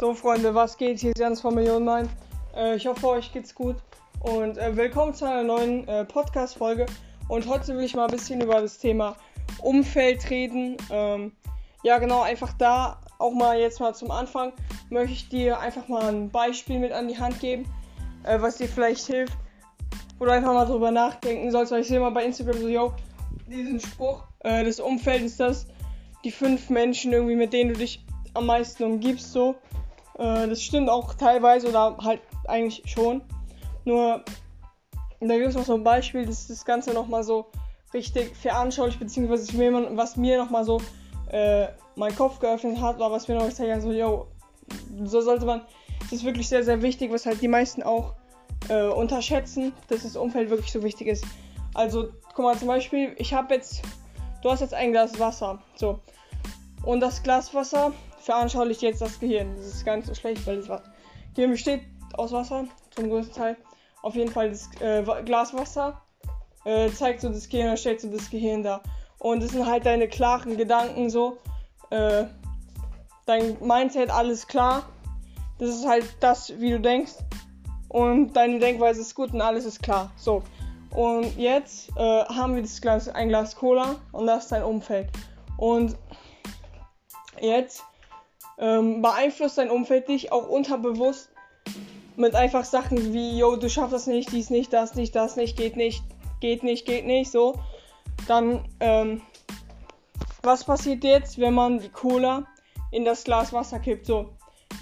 So, 0.00 0.14
Freunde, 0.14 0.54
was 0.54 0.76
geht? 0.76 1.00
Hier 1.00 1.10
ist 1.10 1.18
Jans 1.18 1.40
von 1.40 1.56
Millionen 1.56 1.84
Mein. 1.84 2.08
Äh, 2.54 2.76
ich 2.76 2.86
hoffe, 2.86 3.08
euch 3.08 3.32
geht's 3.32 3.52
gut. 3.52 3.74
Und 4.20 4.56
äh, 4.56 4.76
willkommen 4.76 5.12
zu 5.12 5.24
einer 5.24 5.42
neuen 5.42 5.88
äh, 5.88 6.04
Podcast-Folge. 6.04 6.86
Und 7.26 7.48
heute 7.48 7.76
will 7.76 7.82
ich 7.82 7.96
mal 7.96 8.04
ein 8.04 8.12
bisschen 8.12 8.40
über 8.40 8.60
das 8.60 8.78
Thema 8.78 9.16
Umfeld 9.60 10.30
reden. 10.30 10.76
Ähm, 10.92 11.32
ja, 11.82 11.98
genau, 11.98 12.22
einfach 12.22 12.52
da 12.52 13.00
auch 13.18 13.32
mal 13.32 13.58
jetzt 13.58 13.80
mal 13.80 13.92
zum 13.92 14.12
Anfang 14.12 14.52
möchte 14.88 15.14
ich 15.14 15.28
dir 15.30 15.58
einfach 15.58 15.88
mal 15.88 16.04
ein 16.04 16.30
Beispiel 16.30 16.78
mit 16.78 16.92
an 16.92 17.08
die 17.08 17.18
Hand 17.18 17.40
geben, 17.40 17.64
äh, 18.22 18.40
was 18.40 18.58
dir 18.58 18.68
vielleicht 18.68 19.04
hilft. 19.04 19.36
Du 20.20 20.26
einfach 20.26 20.54
mal 20.54 20.66
drüber 20.66 20.92
nachdenken 20.92 21.50
sollst. 21.50 21.72
Weil 21.72 21.80
ich 21.80 21.88
sehe 21.88 21.98
mal 21.98 22.10
bei 22.10 22.24
Instagram 22.24 22.60
so, 22.60 22.68
yo, 22.68 22.92
diesen 23.48 23.80
Spruch, 23.80 24.22
äh, 24.44 24.64
das 24.64 24.78
Umfeld 24.78 25.24
ist 25.24 25.40
das, 25.40 25.66
die 26.22 26.30
fünf 26.30 26.70
Menschen 26.70 27.12
irgendwie, 27.12 27.34
mit 27.34 27.52
denen 27.52 27.72
du 27.72 27.80
dich 27.80 28.04
am 28.34 28.46
meisten 28.46 28.84
umgibst, 28.84 29.32
so. 29.32 29.56
Äh, 30.18 30.48
das 30.48 30.62
stimmt 30.62 30.90
auch 30.90 31.14
teilweise 31.14 31.68
oder 31.68 31.96
halt 31.98 32.20
eigentlich 32.46 32.82
schon. 32.86 33.22
Nur, 33.84 34.22
da 35.20 35.36
gibt 35.36 35.48
es 35.48 35.54
noch 35.54 35.64
so 35.64 35.74
ein 35.74 35.84
Beispiel, 35.84 36.26
das 36.26 36.48
das 36.48 36.64
Ganze 36.64 36.92
nochmal 36.92 37.22
so 37.22 37.46
richtig 37.94 38.36
veranschaulich, 38.36 38.98
beziehungsweise 38.98 39.56
mir, 39.56 39.96
was 39.96 40.16
mir 40.16 40.38
nochmal 40.38 40.64
so 40.64 40.80
äh, 41.30 41.68
meinen 41.96 42.16
Kopf 42.16 42.38
geöffnet 42.38 42.80
hat, 42.80 42.96
oder 42.96 43.10
was 43.10 43.28
mir 43.28 43.34
noch 43.34 43.46
gezeigt 43.46 43.72
hat, 43.72 43.82
so, 43.82 43.92
yo, 43.92 44.26
so 45.04 45.20
sollte 45.20 45.46
man, 45.46 45.62
das 46.00 46.12
ist 46.12 46.24
wirklich 46.24 46.48
sehr, 46.48 46.64
sehr 46.64 46.82
wichtig, 46.82 47.12
was 47.12 47.26
halt 47.26 47.40
die 47.40 47.48
meisten 47.48 47.82
auch 47.82 48.14
äh, 48.68 48.88
unterschätzen, 48.88 49.72
dass 49.88 50.02
das 50.02 50.16
Umfeld 50.16 50.50
wirklich 50.50 50.72
so 50.72 50.82
wichtig 50.82 51.08
ist. 51.08 51.24
Also, 51.74 52.08
guck 52.34 52.44
mal, 52.44 52.58
zum 52.58 52.68
Beispiel, 52.68 53.14
ich 53.18 53.32
habe 53.32 53.54
jetzt, 53.54 53.82
du 54.42 54.50
hast 54.50 54.60
jetzt 54.60 54.74
ein 54.74 54.92
Glas 54.92 55.18
Wasser, 55.18 55.62
so. 55.76 56.00
Und 56.82 57.00
das 57.00 57.22
Glas 57.22 57.54
Wasser 57.54 57.92
veranschaulicht 58.28 58.82
jetzt 58.82 59.00
das 59.00 59.18
Gehirn. 59.18 59.56
Das 59.56 59.64
ist 59.64 59.86
nicht 59.86 60.06
so 60.06 60.14
schlecht, 60.14 60.46
weil 60.46 60.60
das 60.60 60.82
Gehirn 61.34 61.52
besteht 61.52 61.80
aus 62.12 62.30
Wasser, 62.30 62.66
zum 62.90 63.08
größten 63.08 63.34
Teil. 63.34 63.56
Auf 64.02 64.14
jeden 64.16 64.30
Fall 64.30 64.50
das 64.50 64.68
äh, 64.82 65.02
Glas 65.24 65.54
Wasser 65.54 66.02
äh, 66.66 66.90
zeigt 66.90 67.22
so 67.22 67.30
das 67.30 67.48
Gehirn, 67.48 67.74
stellt 67.78 68.02
so 68.02 68.10
das 68.10 68.28
Gehirn 68.28 68.62
da. 68.62 68.82
Und 69.18 69.42
das 69.42 69.52
sind 69.52 69.64
halt 69.64 69.86
deine 69.86 70.08
klaren 70.08 70.58
Gedanken 70.58 71.08
so. 71.08 71.38
Äh, 71.88 72.24
dein 73.24 73.56
Mindset, 73.60 74.10
alles 74.10 74.46
klar. 74.46 74.84
Das 75.58 75.70
ist 75.70 75.86
halt 75.86 76.04
das, 76.20 76.52
wie 76.60 76.70
du 76.70 76.80
denkst. 76.80 77.14
Und 77.88 78.34
deine 78.34 78.58
Denkweise 78.58 79.00
ist 79.00 79.14
gut 79.14 79.32
und 79.32 79.40
alles 79.40 79.64
ist 79.64 79.82
klar. 79.82 80.12
So. 80.16 80.42
Und 80.90 81.34
jetzt 81.38 81.88
äh, 81.96 82.24
haben 82.26 82.56
wir 82.56 82.62
das 82.62 82.78
Glas, 82.82 83.08
ein 83.08 83.28
Glas 83.28 83.56
Cola 83.56 83.96
und 84.12 84.26
das 84.26 84.44
ist 84.44 84.52
dein 84.52 84.64
Umfeld. 84.64 85.08
Und 85.56 85.96
jetzt 87.40 87.84
ähm, 88.58 89.02
beeinflusst 89.02 89.58
dein 89.58 89.70
Umfeld 89.70 90.08
dich 90.08 90.32
auch 90.32 90.48
unterbewusst 90.48 91.30
mit 92.16 92.34
einfach 92.34 92.64
Sachen 92.64 93.12
wie, 93.12 93.38
yo, 93.38 93.56
du 93.56 93.70
schaffst 93.70 93.92
das 93.92 94.06
nicht, 94.06 94.32
dies 94.32 94.50
nicht, 94.50 94.72
das 94.72 94.94
nicht, 94.96 95.14
das 95.14 95.36
nicht, 95.36 95.56
geht 95.56 95.76
nicht, 95.76 96.02
geht 96.40 96.62
nicht, 96.62 96.84
geht 96.84 97.06
nicht, 97.06 97.30
so. 97.30 97.60
Dann, 98.26 98.64
ähm, 98.80 99.22
was 100.42 100.64
passiert 100.64 101.04
jetzt, 101.04 101.38
wenn 101.38 101.54
man 101.54 101.78
die 101.78 101.88
Cola 101.88 102.46
in 102.90 103.04
das 103.04 103.22
Glas 103.22 103.52
Wasser 103.52 103.78
kippt? 103.78 104.06
So, 104.06 104.30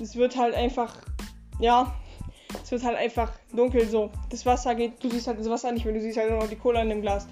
es 0.01 0.17
wird 0.17 0.37
halt 0.37 0.55
einfach, 0.55 0.97
ja, 1.59 1.95
es 2.63 2.71
wird 2.71 2.85
halt 2.85 2.97
einfach 2.97 3.31
dunkel, 3.53 3.87
so. 3.87 4.11
Das 4.31 4.47
Wasser 4.47 4.75
geht, 4.75 5.05
du 5.05 5.11
siehst 5.11 5.27
halt 5.27 5.39
das 5.39 5.51
Wasser 5.51 5.73
nicht 5.73 5.85
mehr, 5.85 5.93
du 5.93 6.01
siehst 6.01 6.17
halt 6.17 6.31
nur 6.31 6.41
noch 6.41 6.49
die 6.49 6.57
Cola 6.57 6.81
in 6.81 6.89
dem 6.89 7.03
Glas. 7.03 7.29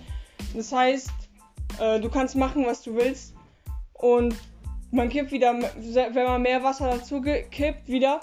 Das 0.54 0.70
heißt, 0.70 1.10
äh, 1.80 1.98
du 1.98 2.10
kannst 2.10 2.36
machen, 2.36 2.66
was 2.66 2.82
du 2.82 2.94
willst 2.94 3.34
und 3.94 4.34
man 4.94 5.08
kippt 5.08 5.32
wieder, 5.32 5.54
wenn 5.54 6.24
man 6.24 6.42
mehr 6.42 6.62
Wasser 6.62 6.90
dazu 6.90 7.20
kippt, 7.20 7.88
wieder, 7.88 8.20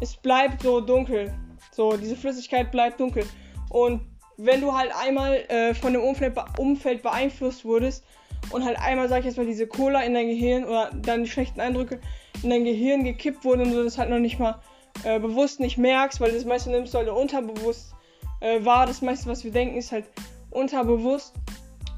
es 0.00 0.16
bleibt 0.16 0.62
so 0.62 0.80
dunkel. 0.80 1.32
So, 1.70 1.96
diese 1.96 2.16
Flüssigkeit 2.16 2.70
bleibt 2.70 3.00
dunkel. 3.00 3.24
Und 3.70 4.02
wenn 4.36 4.60
du 4.60 4.74
halt 4.76 4.90
einmal 4.94 5.36
äh, 5.48 5.74
von 5.74 5.92
dem 5.92 6.02
Umfeld, 6.02 6.36
Umfeld 6.58 7.02
beeinflusst 7.02 7.64
wurdest 7.64 8.04
und 8.50 8.64
halt 8.64 8.78
einmal, 8.80 9.08
sag 9.08 9.20
ich 9.20 9.26
jetzt 9.26 9.36
mal, 9.36 9.46
diese 9.46 9.66
Cola 9.66 10.02
in 10.02 10.14
dein 10.14 10.26
Gehirn 10.26 10.64
oder 10.64 10.90
deine 10.90 11.26
schlechten 11.26 11.60
Eindrücke 11.60 12.00
in 12.42 12.50
dein 12.50 12.64
Gehirn 12.64 13.04
gekippt 13.04 13.44
wurden 13.44 13.62
und 13.62 13.72
du 13.72 13.84
das 13.84 13.96
halt 13.96 14.10
noch 14.10 14.18
nicht 14.18 14.38
mal 14.38 14.60
äh, 15.04 15.20
bewusst 15.20 15.60
nicht 15.60 15.78
merkst, 15.78 16.20
weil 16.20 16.32
das 16.32 16.44
meiste 16.44 16.70
nimmst 16.70 16.92
du 16.92 16.98
halt 16.98 17.08
unterbewusst 17.08 17.94
äh, 18.40 18.64
wahr. 18.64 18.86
Das 18.86 19.02
meiste, 19.02 19.30
was 19.30 19.44
wir 19.44 19.52
denken, 19.52 19.76
ist 19.76 19.92
halt 19.92 20.06
unterbewusst. 20.50 21.34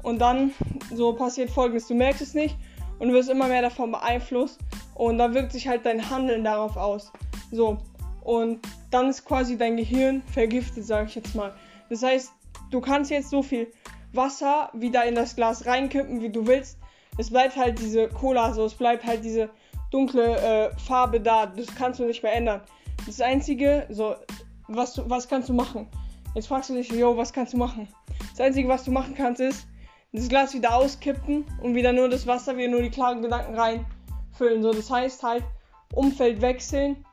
Und 0.03 0.19
dann 0.19 0.51
so 0.93 1.13
passiert 1.13 1.49
folgendes: 1.49 1.87
Du 1.87 1.95
merkst 1.95 2.21
es 2.21 2.35
nicht 2.35 2.55
und 2.99 3.09
du 3.09 3.13
wirst 3.13 3.29
immer 3.29 3.47
mehr 3.47 3.61
davon 3.61 3.91
beeinflusst 3.91 4.59
und 4.95 5.17
da 5.17 5.33
wirkt 5.33 5.51
sich 5.51 5.67
halt 5.67 5.85
dein 5.85 6.09
Handeln 6.09 6.43
darauf 6.43 6.77
aus. 6.77 7.11
So. 7.51 7.77
Und 8.23 8.59
dann 8.89 9.09
ist 9.09 9.25
quasi 9.25 9.57
dein 9.57 9.77
Gehirn 9.77 10.23
vergiftet, 10.31 10.85
sage 10.85 11.07
ich 11.07 11.15
jetzt 11.15 11.35
mal. 11.35 11.53
Das 11.89 12.01
heißt, 12.01 12.31
du 12.71 12.81
kannst 12.81 13.11
jetzt 13.11 13.29
so 13.29 13.43
viel 13.43 13.71
Wasser 14.13 14.69
wieder 14.73 15.05
in 15.05 15.15
das 15.15 15.35
Glas 15.35 15.65
reinkippen, 15.65 16.21
wie 16.21 16.29
du 16.29 16.47
willst. 16.47 16.79
Es 17.17 17.29
bleibt 17.29 17.55
halt 17.55 17.79
diese 17.79 18.07
Cola, 18.07 18.53
so 18.53 18.65
es 18.65 18.73
bleibt 18.73 19.05
halt 19.05 19.23
diese 19.23 19.49
dunkle 19.91 20.37
äh, 20.37 20.77
Farbe 20.79 21.19
da. 21.19 21.45
Das 21.45 21.67
kannst 21.75 21.99
du 21.99 22.05
nicht 22.05 22.23
mehr 22.23 22.33
ändern. 22.33 22.61
Das 23.05 23.21
Einzige, 23.21 23.85
so, 23.89 24.15
was, 24.67 24.99
was 25.09 25.27
kannst 25.27 25.49
du 25.49 25.53
machen? 25.53 25.87
Jetzt 26.33 26.47
fragst 26.47 26.69
du 26.69 26.73
dich, 26.73 26.91
yo, 26.91 27.15
was 27.15 27.31
kannst 27.31 27.53
du 27.53 27.57
machen? 27.57 27.87
Das 28.31 28.41
Einzige, 28.41 28.67
was 28.67 28.83
du 28.83 28.91
machen 28.91 29.13
kannst, 29.15 29.39
ist, 29.39 29.67
das 30.15 30.29
Glas 30.29 30.53
wieder 30.53 30.75
auskippen 30.75 31.45
und 31.61 31.75
wieder 31.75 31.93
nur 31.93 32.09
das 32.09 32.27
Wasser, 32.27 32.57
wieder 32.57 32.69
nur 32.69 32.81
die 32.81 32.89
klaren 32.89 33.21
Gedanken 33.21 33.55
reinfüllen. 33.55 34.63
So, 34.63 34.73
das 34.73 34.89
heißt 34.89 35.23
halt, 35.23 35.43
Umfeld 35.93 36.41
wechseln 36.41 37.05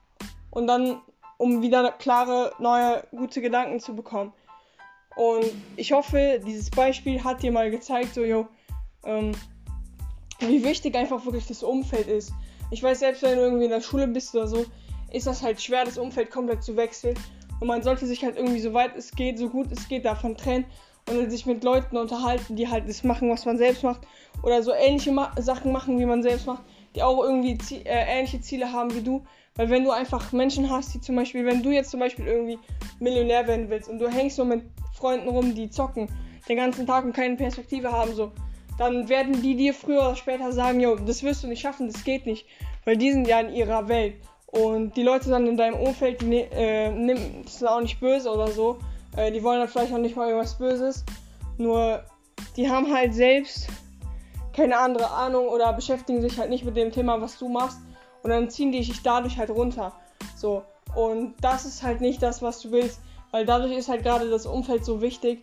und 0.50 0.66
dann, 0.66 1.00
um 1.38 1.62
wieder 1.62 1.92
klare, 1.92 2.52
neue, 2.58 3.04
gute 3.10 3.40
Gedanken 3.40 3.80
zu 3.80 3.94
bekommen. 3.94 4.32
Und 5.16 5.50
ich 5.76 5.92
hoffe, 5.92 6.40
dieses 6.44 6.70
Beispiel 6.70 7.22
hat 7.22 7.42
dir 7.42 7.52
mal 7.52 7.70
gezeigt, 7.70 8.14
so, 8.14 8.24
yo, 8.24 8.48
ähm, 9.04 9.32
wie 10.40 10.64
wichtig 10.64 10.94
einfach 10.96 11.24
wirklich 11.24 11.46
das 11.46 11.62
Umfeld 11.62 12.08
ist. 12.08 12.32
Ich 12.70 12.82
weiß, 12.82 13.00
selbst 13.00 13.22
wenn 13.22 13.36
du 13.36 13.42
irgendwie 13.42 13.64
in 13.64 13.70
der 13.70 13.82
Schule 13.82 14.08
bist 14.08 14.34
oder 14.34 14.46
so, 14.46 14.64
ist 15.12 15.26
das 15.26 15.42
halt 15.42 15.60
schwer, 15.60 15.84
das 15.84 15.98
Umfeld 15.98 16.30
komplett 16.30 16.62
zu 16.62 16.76
wechseln. 16.76 17.19
Und 17.60 17.69
man 17.69 17.82
sollte 17.82 18.06
sich 18.06 18.24
halt 18.24 18.36
irgendwie 18.36 18.60
so 18.60 18.72
weit 18.72 18.96
es 18.96 19.12
geht, 19.12 19.38
so 19.38 19.48
gut 19.48 19.70
es 19.70 19.86
geht, 19.88 20.04
davon 20.04 20.36
trennen 20.36 20.64
und 21.08 21.30
sich 21.30 21.46
mit 21.46 21.64
Leuten 21.64 21.96
unterhalten, 21.96 22.56
die 22.56 22.68
halt 22.68 22.88
das 22.88 23.04
machen, 23.04 23.30
was 23.30 23.44
man 23.44 23.58
selbst 23.58 23.82
macht. 23.82 24.02
Oder 24.42 24.62
so 24.62 24.72
ähnliche 24.72 25.12
Ma 25.12 25.32
Sachen 25.38 25.72
machen, 25.72 25.98
wie 25.98 26.06
man 26.06 26.22
selbst 26.22 26.46
macht, 26.46 26.62
die 26.94 27.02
auch 27.02 27.22
irgendwie 27.22 27.58
äh, 27.84 28.18
ähnliche 28.18 28.40
Ziele 28.40 28.72
haben 28.72 28.94
wie 28.94 29.02
du. 29.02 29.24
Weil 29.54 29.68
wenn 29.68 29.84
du 29.84 29.90
einfach 29.90 30.32
Menschen 30.32 30.70
hast, 30.70 30.94
die 30.94 31.00
zum 31.00 31.16
Beispiel, 31.16 31.44
wenn 31.44 31.62
du 31.62 31.70
jetzt 31.70 31.90
zum 31.90 32.00
Beispiel 32.00 32.26
irgendwie 32.26 32.58
Millionär 33.00 33.46
werden 33.46 33.68
willst 33.68 33.88
und 33.88 33.98
du 33.98 34.08
hängst 34.08 34.38
nur 34.38 34.46
mit 34.46 34.62
Freunden 34.94 35.28
rum, 35.28 35.54
die 35.54 35.68
zocken 35.68 36.08
den 36.48 36.56
ganzen 36.56 36.86
Tag 36.86 37.04
und 37.04 37.12
keine 37.12 37.36
Perspektive 37.36 37.92
haben, 37.92 38.14
so, 38.14 38.32
dann 38.78 39.08
werden 39.08 39.42
die 39.42 39.54
dir 39.54 39.74
früher 39.74 40.00
oder 40.00 40.16
später 40.16 40.52
sagen, 40.52 40.80
jo, 40.80 40.96
das 40.96 41.22
wirst 41.22 41.44
du 41.44 41.48
nicht 41.48 41.60
schaffen, 41.60 41.88
das 41.92 42.02
geht 42.04 42.26
nicht. 42.26 42.46
Weil 42.84 42.96
die 42.96 43.12
sind 43.12 43.28
ja 43.28 43.40
in 43.40 43.54
ihrer 43.54 43.88
Welt. 43.88 44.14
Und 44.46 44.96
die 44.96 45.02
Leute 45.02 45.30
dann 45.30 45.46
in 45.46 45.56
deinem 45.56 45.76
Umfeld, 45.76 46.20
die 46.20 46.26
ne, 46.26 46.50
äh, 46.52 46.90
nimm, 46.90 47.42
das 47.44 47.58
sind 47.58 47.69
auch 47.69 47.80
nicht 47.80 48.00
böse 48.00 48.30
oder 48.30 48.48
so, 48.48 48.78
äh, 49.16 49.30
die 49.30 49.42
wollen 49.42 49.60
dann 49.60 49.68
vielleicht 49.68 49.92
auch 49.92 49.98
nicht 49.98 50.16
mal 50.16 50.28
irgendwas 50.28 50.58
Böses. 50.58 51.04
Nur 51.58 52.02
die 52.56 52.70
haben 52.70 52.92
halt 52.92 53.14
selbst 53.14 53.68
keine 54.52 54.78
andere 54.78 55.10
Ahnung 55.10 55.48
oder 55.48 55.72
beschäftigen 55.72 56.20
sich 56.20 56.38
halt 56.38 56.50
nicht 56.50 56.64
mit 56.64 56.76
dem 56.76 56.92
Thema, 56.92 57.20
was 57.20 57.38
du 57.38 57.48
machst. 57.48 57.78
Und 58.22 58.30
dann 58.30 58.50
ziehen 58.50 58.72
die 58.72 58.78
dich 58.78 59.02
dadurch 59.02 59.38
halt 59.38 59.50
runter. 59.50 59.92
So. 60.36 60.62
Und 60.94 61.34
das 61.40 61.64
ist 61.64 61.82
halt 61.82 62.00
nicht 62.00 62.22
das, 62.22 62.42
was 62.42 62.60
du 62.60 62.70
willst. 62.70 63.00
Weil 63.30 63.46
dadurch 63.46 63.72
ist 63.72 63.88
halt 63.88 64.02
gerade 64.02 64.28
das 64.28 64.44
Umfeld 64.44 64.84
so 64.84 65.00
wichtig, 65.00 65.40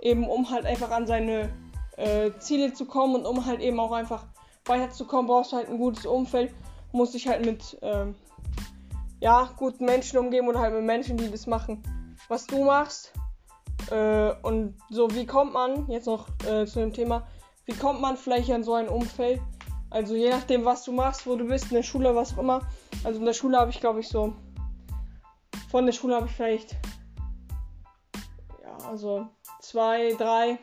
eben 0.00 0.28
um 0.28 0.50
halt 0.50 0.66
einfach 0.66 0.90
an 0.90 1.06
seine 1.06 1.52
äh, 1.96 2.30
Ziele 2.38 2.72
zu 2.72 2.86
kommen 2.86 3.16
und 3.16 3.26
um 3.26 3.44
halt 3.44 3.60
eben 3.60 3.80
auch 3.80 3.90
einfach 3.90 4.24
weiterzukommen, 4.66 5.26
brauchst 5.26 5.52
du 5.52 5.56
halt 5.56 5.68
ein 5.68 5.78
gutes 5.78 6.06
Umfeld, 6.06 6.54
musst 6.92 7.14
dich 7.14 7.26
halt 7.26 7.44
mit 7.44 7.76
ähm, 7.82 8.14
ja, 9.20 9.50
guten 9.56 9.84
Menschen 9.84 10.18
umgeben 10.18 10.46
oder 10.46 10.60
halt 10.60 10.74
mit 10.74 10.84
Menschen, 10.84 11.16
die 11.16 11.28
das 11.28 11.48
machen 11.48 11.82
was 12.28 12.46
du 12.46 12.64
machst. 12.64 13.12
Äh, 13.90 14.32
und 14.42 14.76
so, 14.90 15.10
wie 15.14 15.26
kommt 15.26 15.52
man, 15.52 15.88
jetzt 15.90 16.06
noch 16.06 16.28
äh, 16.46 16.66
zu 16.66 16.80
dem 16.80 16.92
Thema, 16.92 17.26
wie 17.66 17.74
kommt 17.74 18.00
man 18.00 18.16
vielleicht 18.16 18.50
an 18.50 18.64
so 18.64 18.74
ein 18.74 18.88
Umfeld? 18.88 19.40
Also 19.90 20.14
je 20.14 20.30
nachdem, 20.30 20.64
was 20.64 20.84
du 20.84 20.92
machst, 20.92 21.26
wo 21.26 21.36
du 21.36 21.46
bist, 21.46 21.66
in 21.66 21.76
der 21.76 21.82
Schule, 21.82 22.14
was 22.14 22.34
auch 22.34 22.38
immer. 22.38 22.62
Also 23.04 23.20
in 23.20 23.26
der 23.26 23.32
Schule 23.32 23.58
habe 23.58 23.70
ich, 23.70 23.80
glaube 23.80 24.00
ich, 24.00 24.08
so. 24.08 24.32
Von 25.70 25.86
der 25.86 25.92
Schule 25.92 26.16
habe 26.16 26.26
ich 26.26 26.32
vielleicht. 26.32 26.76
Ja, 28.62 28.76
also 28.88 29.28
zwei, 29.60 30.14
drei 30.14 30.58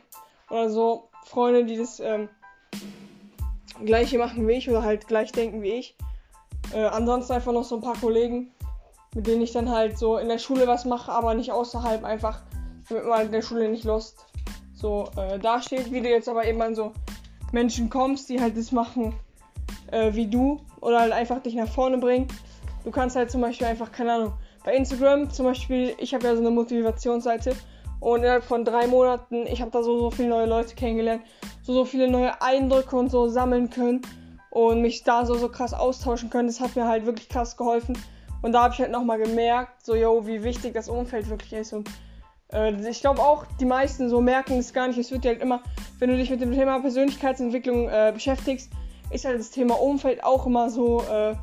oder 0.50 0.70
so 0.70 1.10
Freunde, 1.26 1.66
die 1.66 1.78
das 1.78 2.00
ähm, 2.00 2.30
gleiche 3.86 4.18
machen 4.18 4.48
wie 4.48 4.54
ich 4.54 4.70
oder 4.70 4.84
halt 4.84 5.08
gleich 5.08 5.32
denken 5.32 5.62
wie 5.62 5.74
ich. 5.74 5.96
Äh, 6.74 6.86
ansonsten 6.86 7.34
einfach 7.34 7.54
noch 7.54 7.64
so 7.64 7.76
ein 7.76 7.82
paar 7.82 7.98
Kollegen, 7.98 8.52
mit 9.16 9.28
denen 9.28 9.42
ich 9.42 9.52
dann 9.52 9.70
halt 9.70 9.98
so 9.98 10.18
in 10.18 10.30
der 10.30 10.38
Schule 10.38 10.68
was 10.68 10.86
mache, 10.86 11.12
aber 11.12 11.34
nicht 11.34 11.52
außerhalb 11.52 12.04
einfach, 12.04 12.42
damit 12.90 13.06
man 13.06 13.26
in 13.26 13.32
der 13.32 13.42
Schule 13.42 13.70
nicht 13.70 13.84
lost 13.84 14.26
so 14.74 15.10
äh, 15.18 15.38
dasteht, 15.38 15.92
wie 15.92 16.02
du 16.02 16.10
jetzt 16.10 16.28
aber 16.28 16.46
eben 16.46 16.62
an 16.62 16.76
so 16.76 16.92
Menschen 17.52 17.90
kommst, 17.90 18.30
die 18.30 18.42
halt 18.42 18.58
das 18.58 18.72
machen 18.72 19.14
äh, 19.92 20.14
wie 20.14 20.28
du 20.28 20.60
oder 20.80 21.02
halt 21.02 21.12
einfach 21.12 21.42
dich 21.42 21.56
nach 21.56 21.68
vorne 21.68 21.98
bringen. 21.98 22.28
Du 22.84 22.92
kannst 22.92 23.16
halt 23.16 23.30
zum 23.30 23.42
Beispiel 23.42 23.68
einfach, 23.68 23.92
keine 23.92 24.14
Ahnung, 24.14 24.34
bei 24.64 24.76
Instagram 24.76 25.30
zum 25.30 25.46
Beispiel, 25.46 25.94
ich 26.00 26.14
habe 26.14 26.26
ja 26.26 26.36
so 26.36 26.42
eine 26.42 26.50
Motivationsseite 26.50 27.56
und 28.00 28.22
innerhalb 28.22 28.44
von 28.44 28.66
drei 28.66 28.88
Monaten, 28.88 29.46
ich 29.46 29.62
habe 29.62 29.72
da 29.72 29.84
so, 29.84 30.00
so 30.00 30.12
viele 30.12 30.30
neue 30.30 30.48
Leute 30.48 30.74
kennengelernt, 30.76 31.24
so, 31.62 31.74
so 31.74 31.86
viele 31.86 32.10
neue 32.10 32.42
Eindrücke 32.42 32.96
und 32.96 33.10
so 33.12 33.28
sammeln 33.28 33.70
können 33.70 34.02
und 34.50 34.82
mich 34.82 35.04
da 35.04 35.26
so, 35.26 35.36
so 35.36 35.50
krass 35.50 35.74
austauschen 35.74 36.30
können. 36.30 36.48
Das 36.48 36.60
hat 36.60 36.76
mir 36.76 36.88
halt 36.88 37.06
wirklich 37.06 37.30
krass 37.30 37.56
geholfen. 37.58 37.98
Und 38.42 38.54
da 38.54 38.64
habe 38.64 38.74
ich 38.74 38.80
halt 38.80 38.92
nochmal 38.92 39.20
gemerkt, 39.20 39.86
so, 39.86 39.96
yo, 39.96 40.26
wie 40.26 40.44
wichtig 40.44 40.74
das 40.74 40.90
Umfeld 40.90 41.30
wirklich 41.30 41.54
ist. 41.54 41.74
Und 41.74 41.90
äh, 42.52 42.90
ich 42.90 43.02
glaube 43.02 43.22
auch, 43.22 43.46
die 43.60 43.66
meisten 43.66 44.10
so 44.10 44.22
merken 44.22 44.58
es 44.58 44.74
gar 44.74 44.88
nicht. 44.88 44.98
Es 44.98 45.12
wird 45.12 45.26
ja 45.26 45.32
halt 45.32 45.42
immer, 45.42 45.62
wenn 46.00 46.10
du 46.10 46.18
dich 46.18 46.30
mit 46.30 46.42
dem 46.42 46.52
Thema 46.52 46.80
Persönlichkeitsentwicklung 46.80 47.90
äh, 47.90 48.12
beschäftigst, 48.14 48.72
ist 49.12 49.26
halt 49.26 49.40
das 49.40 49.52
Thema 49.52 49.80
Umfeld 49.80 50.24
auch 50.24 50.46
immer 50.46 50.70
so, 50.70 51.04
äh, 51.04 51.36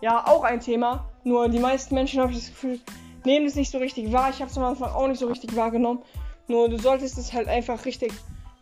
ja, 0.00 0.26
auch 0.26 0.44
ein 0.44 0.60
Thema. 0.60 1.08
Nur 1.24 1.48
die 1.48 1.58
meisten 1.58 1.94
Menschen, 1.94 2.20
habe 2.20 2.32
ich 2.32 2.38
das 2.38 2.48
Gefühl, 2.48 2.78
nehmen 3.24 3.46
es 3.46 3.56
nicht 3.56 3.70
so 3.70 3.78
richtig 3.78 4.12
wahr. 4.12 4.30
Ich 4.30 4.40
habe 4.40 4.50
es 4.50 4.56
am 4.56 4.64
Anfang 4.64 4.90
auch 4.90 5.08
nicht 5.08 5.18
so 5.18 5.26
richtig 5.26 5.56
wahrgenommen. 5.56 6.02
Nur 6.46 6.68
du 6.68 6.78
solltest 6.78 7.18
es 7.18 7.32
halt 7.32 7.48
einfach 7.48 7.84
richtig 7.84 8.12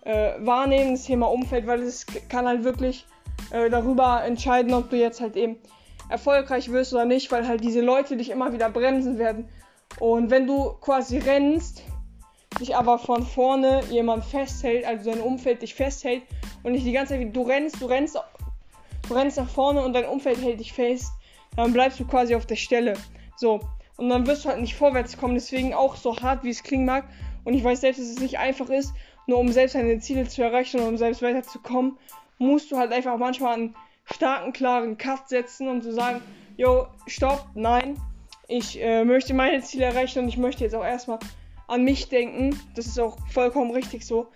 äh, 0.04 0.32
wahrnehmen, 0.38 0.92
das 0.92 1.04
Thema 1.04 1.26
Umfeld, 1.26 1.66
weil 1.66 1.82
es 1.82 2.06
kann 2.28 2.46
halt 2.46 2.64
wirklich 2.64 3.06
äh, 3.50 3.68
darüber 3.68 4.24
entscheiden, 4.24 4.72
ob 4.74 4.90
du 4.90 4.96
jetzt 4.96 5.20
halt 5.20 5.36
eben 5.36 5.56
erfolgreich 6.08 6.70
wirst 6.70 6.92
oder 6.92 7.04
nicht, 7.04 7.30
weil 7.32 7.46
halt 7.46 7.62
diese 7.62 7.80
Leute 7.80 8.16
dich 8.16 8.30
immer 8.30 8.52
wieder 8.52 8.70
bremsen 8.70 9.18
werden. 9.18 9.48
Und 9.98 10.30
wenn 10.30 10.46
du 10.46 10.72
quasi 10.80 11.18
rennst, 11.18 11.82
dich 12.60 12.76
aber 12.76 12.98
von 12.98 13.22
vorne 13.24 13.82
jemand 13.90 14.24
festhält, 14.24 14.86
also 14.86 15.10
dein 15.10 15.20
Umfeld 15.20 15.62
dich 15.62 15.74
festhält 15.74 16.22
und 16.62 16.72
nicht 16.72 16.86
die 16.86 16.92
ganze 16.92 17.14
Zeit, 17.14 17.34
du 17.34 17.42
rennst, 17.42 17.80
du 17.80 17.86
rennst, 17.86 18.18
du 19.08 19.14
rennst 19.14 19.36
nach 19.36 19.48
vorne 19.48 19.82
und 19.82 19.92
dein 19.92 20.06
Umfeld 20.06 20.40
hält 20.40 20.60
dich 20.60 20.72
fest, 20.72 21.12
dann 21.56 21.72
bleibst 21.72 22.00
du 22.00 22.06
quasi 22.06 22.34
auf 22.34 22.46
der 22.46 22.56
Stelle. 22.56 22.94
So. 23.36 23.60
Und 23.96 24.10
dann 24.10 24.26
wirst 24.26 24.44
du 24.44 24.50
halt 24.50 24.60
nicht 24.60 24.74
vorwärts 24.74 25.16
kommen, 25.16 25.34
deswegen 25.34 25.72
auch 25.72 25.96
so 25.96 26.18
hart, 26.18 26.44
wie 26.44 26.50
es 26.50 26.62
klingen 26.62 26.84
mag. 26.84 27.04
Und 27.44 27.54
ich 27.54 27.64
weiß 27.64 27.80
selbst, 27.80 28.00
dass 28.00 28.08
es 28.08 28.20
nicht 28.20 28.38
einfach 28.38 28.68
ist, 28.68 28.92
nur 29.26 29.38
um 29.38 29.50
selbst 29.50 29.74
deine 29.74 29.98
Ziele 30.00 30.28
zu 30.28 30.42
erreichen 30.42 30.80
und 30.80 30.88
um 30.88 30.96
selbst 30.98 31.22
weiterzukommen, 31.22 31.96
musst 32.38 32.70
du 32.70 32.76
halt 32.76 32.92
einfach 32.92 33.16
manchmal 33.16 33.54
einen 33.54 33.76
starken, 34.12 34.52
klaren 34.52 34.96
Cut 34.98 35.28
setzen, 35.28 35.68
um 35.68 35.82
zu 35.82 35.92
sagen, 35.92 36.22
yo, 36.56 36.86
stopp, 37.06 37.46
nein, 37.54 38.00
ich 38.48 38.80
äh, 38.80 39.04
möchte 39.04 39.34
meine 39.34 39.60
Ziele 39.62 39.86
erreichen 39.86 40.20
und 40.20 40.28
ich 40.28 40.36
möchte 40.36 40.64
jetzt 40.64 40.74
auch 40.74 40.84
erstmal 40.84 41.18
an 41.66 41.84
mich 41.84 42.08
denken. 42.08 42.58
Das 42.74 42.86
ist 42.86 42.98
auch 42.98 43.18
vollkommen 43.28 43.72
richtig 43.72 44.06
so. 44.06 44.28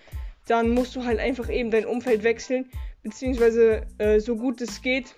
Dann 0.46 0.70
musst 0.70 0.96
du 0.96 1.04
halt 1.04 1.20
einfach 1.20 1.48
eben 1.48 1.70
dein 1.70 1.86
Umfeld 1.86 2.24
wechseln, 2.24 2.68
beziehungsweise 3.02 3.86
äh, 3.98 4.18
so 4.18 4.36
gut 4.36 4.60
es 4.60 4.82
geht, 4.82 5.14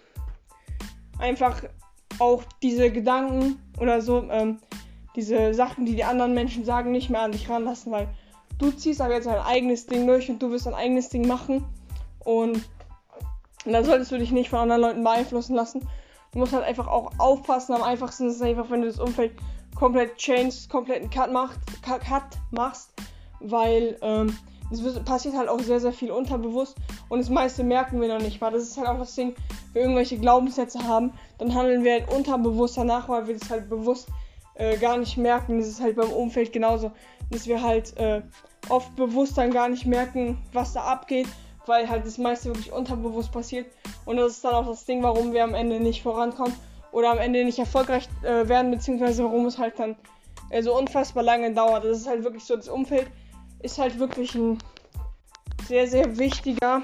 einfach 1.18 1.62
auch 2.18 2.42
diese 2.62 2.90
Gedanken 2.90 3.58
oder 3.80 4.02
so, 4.02 4.28
ähm, 4.30 4.58
diese 5.16 5.54
Sachen, 5.54 5.86
die 5.86 5.96
die 5.96 6.04
anderen 6.04 6.34
Menschen 6.34 6.64
sagen, 6.64 6.92
nicht 6.92 7.08
mehr 7.08 7.22
an 7.22 7.32
dich 7.32 7.48
ranlassen, 7.48 7.92
weil 7.92 8.08
du 8.58 8.70
ziehst 8.70 9.00
aber 9.00 9.14
jetzt 9.14 9.26
dein 9.26 9.38
eigenes 9.38 9.86
Ding 9.86 10.06
durch 10.06 10.28
und 10.28 10.42
du 10.42 10.50
wirst 10.50 10.66
dein 10.66 10.74
eigenes 10.74 11.08
Ding 11.08 11.26
machen. 11.26 11.64
Und 12.20 12.62
da 13.64 13.84
solltest 13.84 14.10
du 14.10 14.18
dich 14.18 14.32
nicht 14.32 14.50
von 14.50 14.60
anderen 14.60 14.82
Leuten 14.82 15.04
beeinflussen 15.04 15.54
lassen. 15.54 15.86
Du 16.32 16.38
musst 16.38 16.52
halt 16.52 16.64
einfach 16.64 16.88
auch 16.88 17.12
aufpassen. 17.18 17.74
Am 17.74 17.82
einfachsten 17.82 18.28
ist 18.28 18.36
es 18.36 18.42
einfach, 18.42 18.70
wenn 18.70 18.80
du 18.80 18.88
das 18.88 18.98
Umfeld 18.98 19.32
komplett 19.74 20.16
changed, 20.16 20.68
komplett 20.68 21.00
einen 21.00 21.10
Cut, 21.10 21.32
macht, 21.32 21.58
Cut 21.82 22.22
machst, 22.50 22.90
weil 23.40 23.96
ähm, 24.02 24.36
es 24.70 25.04
passiert 25.04 25.36
halt 25.36 25.48
auch 25.48 25.60
sehr, 25.60 25.80
sehr 25.80 25.92
viel 25.92 26.10
unterbewusst 26.10 26.76
und 27.08 27.18
das 27.18 27.28
meiste 27.28 27.62
merken 27.62 28.00
wir 28.00 28.08
noch 28.08 28.22
nicht 28.22 28.40
mal. 28.40 28.50
Das 28.50 28.62
ist 28.62 28.76
halt 28.76 28.88
auch 28.88 28.98
das 28.98 29.14
Ding, 29.14 29.34
wenn 29.72 29.74
wir 29.74 29.82
irgendwelche 29.82 30.18
Glaubenssätze 30.18 30.82
haben, 30.84 31.12
dann 31.38 31.54
handeln 31.54 31.84
wir 31.84 31.92
halt 31.92 32.12
unterbewusst 32.12 32.76
danach, 32.76 33.08
weil 33.08 33.26
wir 33.26 33.36
das 33.38 33.50
halt 33.50 33.68
bewusst 33.68 34.08
äh, 34.54 34.76
gar 34.76 34.96
nicht 34.96 35.16
merken. 35.16 35.58
Das 35.58 35.68
ist 35.68 35.80
halt 35.80 35.96
beim 35.96 36.10
Umfeld 36.10 36.52
genauso, 36.52 36.92
dass 37.30 37.46
wir 37.46 37.62
halt 37.62 37.96
äh, 37.98 38.22
oft 38.68 38.94
bewusst 38.96 39.36
dann 39.36 39.50
gar 39.50 39.68
nicht 39.68 39.86
merken, 39.86 40.38
was 40.52 40.72
da 40.72 40.82
abgeht, 40.82 41.26
weil 41.66 41.88
halt 41.88 42.06
das 42.06 42.18
meiste 42.18 42.48
wirklich 42.48 42.72
unterbewusst 42.72 43.32
passiert. 43.32 43.66
Und 44.04 44.16
das 44.16 44.32
ist 44.32 44.44
dann 44.44 44.54
auch 44.54 44.66
das 44.66 44.84
Ding, 44.84 45.02
warum 45.02 45.32
wir 45.32 45.44
am 45.44 45.54
Ende 45.54 45.80
nicht 45.80 46.02
vorankommen 46.02 46.54
oder 46.90 47.10
am 47.10 47.18
Ende 47.18 47.44
nicht 47.44 47.58
erfolgreich 47.58 48.08
äh, 48.22 48.48
werden, 48.48 48.70
beziehungsweise 48.70 49.24
warum 49.24 49.46
es 49.46 49.58
halt 49.58 49.78
dann 49.78 49.96
äh, 50.50 50.62
so 50.62 50.76
unfassbar 50.76 51.22
lange 51.22 51.52
dauert. 51.52 51.84
Das 51.84 51.98
ist 51.98 52.08
halt 52.08 52.24
wirklich 52.24 52.44
so, 52.44 52.56
das 52.56 52.68
Umfeld 52.68 53.08
ist 53.62 53.78
halt 53.78 53.98
wirklich 53.98 54.34
ein 54.34 54.58
sehr, 55.66 55.86
sehr 55.86 56.18
wichtiger 56.18 56.82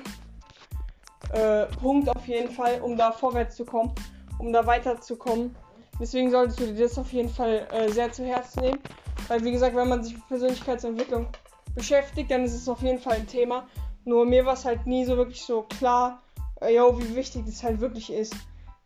äh, 1.33 1.67
Punkt 1.81 2.09
auf 2.09 2.27
jeden 2.27 2.51
Fall, 2.51 2.81
um 2.81 2.97
da 2.97 3.13
vorwärts 3.13 3.57
zu 3.57 3.65
kommen, 3.65 3.93
um 4.39 4.53
da 4.53 4.67
weiterzukommen. 4.67 5.55
Deswegen 6.01 6.31
solltest 6.31 6.61
du 6.61 6.67
dir 6.67 6.85
das 6.85 6.97
auf 6.97 7.13
jeden 7.13 7.29
Fall 7.29 7.67
äh, 7.73 7.89
sehr 7.91 8.13
zu 8.13 8.25
Herzen 8.25 8.61
nehmen. 8.61 8.79
Weil, 9.27 9.45
wie 9.45 9.51
gesagt, 9.51 9.75
wenn 9.75 9.89
man 9.89 10.03
sich 10.03 10.15
mit 10.15 10.27
Persönlichkeitsentwicklung 10.29 11.27
beschäftigt, 11.75 12.31
dann 12.31 12.45
ist 12.45 12.55
es 12.55 12.69
auf 12.69 12.81
jeden 12.83 12.99
Fall 12.99 13.15
ein 13.15 13.27
Thema. 13.27 13.67
Nur 14.09 14.25
mir 14.25 14.47
war 14.47 14.55
es 14.55 14.65
halt 14.65 14.87
nie 14.87 15.05
so 15.05 15.19
wirklich 15.19 15.43
so 15.43 15.67
klar, 15.69 16.23
äh, 16.63 16.75
yo, 16.75 16.99
wie 16.99 17.15
wichtig 17.15 17.43
das 17.45 17.63
halt 17.63 17.79
wirklich 17.81 18.11
ist. 18.11 18.35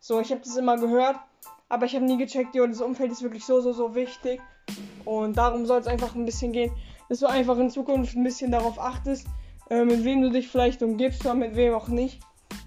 So, 0.01 0.19
ich 0.19 0.29
habe 0.31 0.41
das 0.41 0.57
immer 0.57 0.75
gehört, 0.75 1.15
aber 1.69 1.85
ich 1.85 1.95
habe 1.95 2.03
nie 2.03 2.17
gecheckt, 2.17 2.53
yo, 2.55 2.67
das 2.67 2.81
Umfeld 2.81 3.09
ist 3.09 3.23
wirklich 3.23 3.45
so, 3.45 3.61
so, 3.61 3.71
so 3.71 3.95
wichtig. 3.95 4.41
Und 5.05 5.37
darum 5.37 5.65
soll 5.65 5.79
es 5.79 5.87
einfach 5.87 6.13
ein 6.13 6.25
bisschen 6.25 6.51
gehen, 6.51 6.73
dass 7.07 7.19
du 7.19 7.27
einfach 7.27 7.57
in 7.57 7.69
Zukunft 7.69 8.17
ein 8.17 8.23
bisschen 8.25 8.51
darauf 8.51 8.77
achtest, 8.77 9.25
äh, 9.69 9.85
mit 9.85 10.03
wem 10.03 10.23
du 10.23 10.29
dich 10.29 10.49
vielleicht 10.49 10.83
umgibst 10.83 11.21
oder 11.21 11.35
mit 11.35 11.55
wem 11.55 11.73
auch 11.73 11.87
nicht. 11.87 12.19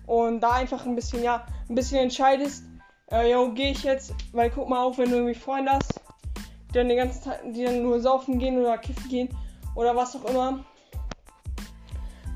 Und 0.07 0.41
da 0.41 0.53
einfach 0.53 0.87
ein 0.87 0.95
bisschen, 0.95 1.23
ja, 1.23 1.47
ein 1.69 1.75
bisschen 1.75 1.99
entscheidest, 1.99 2.65
äh, 3.13 3.31
yo, 3.31 3.53
gehe 3.53 3.73
ich 3.73 3.85
jetzt, 3.85 4.15
weil 4.33 4.49
guck 4.49 4.71
mal 4.71 4.83
auch, 4.83 4.97
wenn 4.97 5.11
du 5.11 5.17
irgendwie 5.17 5.35
Freunde 5.35 5.73
hast, 5.73 6.01
die 6.71 6.79
dann 6.79 6.89
den 6.89 6.97
ganzen 6.97 7.23
Tag, 7.23 7.41
die 7.53 7.65
dann 7.65 7.83
nur 7.83 8.01
saufen 8.01 8.39
gehen 8.39 8.59
oder 8.59 8.79
kiffen 8.79 9.11
gehen 9.11 9.29
oder 9.75 9.95
was 9.95 10.17
auch 10.17 10.25
immer, 10.25 10.65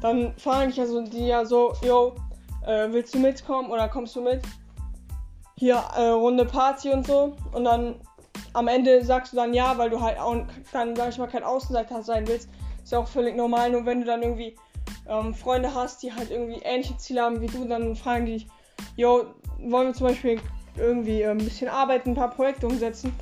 dann 0.01 0.35
fragen 0.37 0.71
ich 0.71 0.81
also 0.81 1.03
die 1.03 1.27
ja 1.27 1.45
so, 1.45 1.75
yo, 1.83 2.15
äh, 2.67 2.89
willst 2.91 3.15
du 3.15 3.19
mitkommen 3.19 3.71
oder 3.71 3.89
kommst 3.89 4.17
du 4.17 4.23
mit? 4.23 4.43
Hier, 5.57 5.83
äh, 5.97 6.09
Runde 6.09 6.45
Party 6.45 6.91
und 6.91 7.07
so. 7.07 7.37
Und 7.53 7.65
dann 7.65 7.97
am 8.53 8.69
Ende 8.69 9.05
sagst 9.05 9.33
du 9.33 9.37
dann 9.37 9.55
ja, 9.55 9.77
weil 9.79 9.91
du 9.91 10.01
halt 10.01 10.19
auch 10.19 10.37
dann, 10.73 10.97
sag 10.97 11.11
ich 11.11 11.19
mal, 11.19 11.29
kein 11.29 11.45
Außenseiter 11.45 12.03
sein 12.03 12.27
willst. 12.27 12.49
Ist 12.83 12.93
ja 12.93 12.99
auch 12.99 13.09
völlig 13.09 13.37
normal. 13.37 13.71
Nur 13.71 13.85
wenn 13.87 14.01
du 14.01 14.07
dann 14.07 14.23
irgendwie 14.23 14.57
ähm, 15.09 15.35
Freunde 15.35 15.75
hast, 15.75 16.03
die 16.03 16.13
halt 16.13 16.31
irgendwie 16.31 16.61
ähnliche 16.63 16.97
Ziele 16.97 17.23
haben 17.23 17.41
wie 17.41 17.47
du, 17.47 17.65
dann 17.67 17.95
fragen 17.95 18.27
die 18.27 18.33
dich, 18.33 18.47
yo, 18.97 19.27
wollen 19.59 19.89
wir 19.89 19.95
zum 19.95 20.07
Beispiel 20.09 20.41
irgendwie 20.77 21.23
äh, 21.23 21.31
ein 21.31 21.39
bisschen 21.39 21.69
arbeiten, 21.69 22.11
ein 22.11 22.15
paar 22.15 22.31
Projekte 22.31 22.67
umsetzen, 22.67 23.13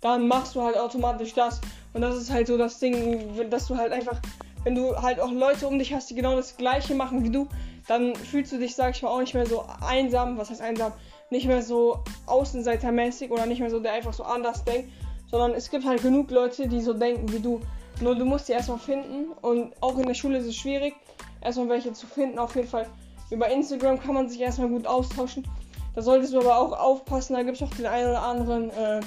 dann 0.00 0.26
machst 0.26 0.54
du 0.54 0.62
halt 0.62 0.76
automatisch 0.76 1.34
das. 1.34 1.60
Und 1.92 2.02
das 2.02 2.16
ist 2.16 2.32
halt 2.32 2.46
so 2.46 2.56
das 2.56 2.78
Ding, 2.78 3.50
dass 3.50 3.68
du 3.68 3.76
halt 3.76 3.92
einfach, 3.92 4.20
wenn 4.64 4.74
du 4.74 4.96
halt 5.00 5.20
auch 5.20 5.30
Leute 5.30 5.66
um 5.66 5.78
dich 5.78 5.92
hast, 5.92 6.10
die 6.10 6.14
genau 6.14 6.36
das 6.36 6.56
gleiche 6.56 6.94
machen 6.94 7.24
wie 7.24 7.30
du, 7.30 7.48
dann 7.88 8.14
fühlst 8.14 8.52
du 8.52 8.58
dich, 8.58 8.74
sag 8.74 8.94
ich 8.94 9.02
mal, 9.02 9.10
auch 9.10 9.20
nicht 9.20 9.34
mehr 9.34 9.46
so 9.46 9.64
einsam, 9.86 10.38
was 10.38 10.50
heißt 10.50 10.60
einsam, 10.60 10.92
nicht 11.30 11.46
mehr 11.46 11.62
so 11.62 12.04
außenseitermäßig 12.26 13.30
oder 13.30 13.46
nicht 13.46 13.60
mehr 13.60 13.70
so, 13.70 13.80
der 13.80 13.92
einfach 13.92 14.12
so 14.12 14.22
anders 14.22 14.64
denkt, 14.64 14.90
sondern 15.30 15.52
es 15.52 15.70
gibt 15.70 15.84
halt 15.84 16.02
genug 16.02 16.30
Leute, 16.30 16.68
die 16.68 16.80
so 16.80 16.92
denken 16.92 17.32
wie 17.32 17.40
du. 17.40 17.60
Nur 18.00 18.14
du 18.14 18.24
musst 18.24 18.48
die 18.48 18.52
erstmal 18.52 18.78
finden 18.78 19.32
und 19.42 19.74
auch 19.80 19.98
in 19.98 20.06
der 20.06 20.14
Schule 20.14 20.38
ist 20.38 20.46
es 20.46 20.56
schwierig, 20.56 20.94
erstmal 21.40 21.68
welche 21.68 21.92
zu 21.92 22.06
finden. 22.06 22.38
Auf 22.38 22.54
jeden 22.54 22.68
Fall 22.68 22.86
über 23.30 23.48
Instagram 23.48 24.00
kann 24.00 24.14
man 24.14 24.28
sich 24.28 24.40
erstmal 24.40 24.68
gut 24.68 24.86
austauschen. 24.86 25.46
Da 25.94 26.02
solltest 26.02 26.32
du 26.32 26.40
aber 26.40 26.58
auch 26.58 26.72
aufpassen, 26.72 27.34
da 27.34 27.42
gibt 27.42 27.56
es 27.56 27.62
auch 27.62 27.74
den 27.74 27.86
einen 27.86 28.10
oder 28.10 28.22
anderen 28.22 28.70
äh, 28.70 29.00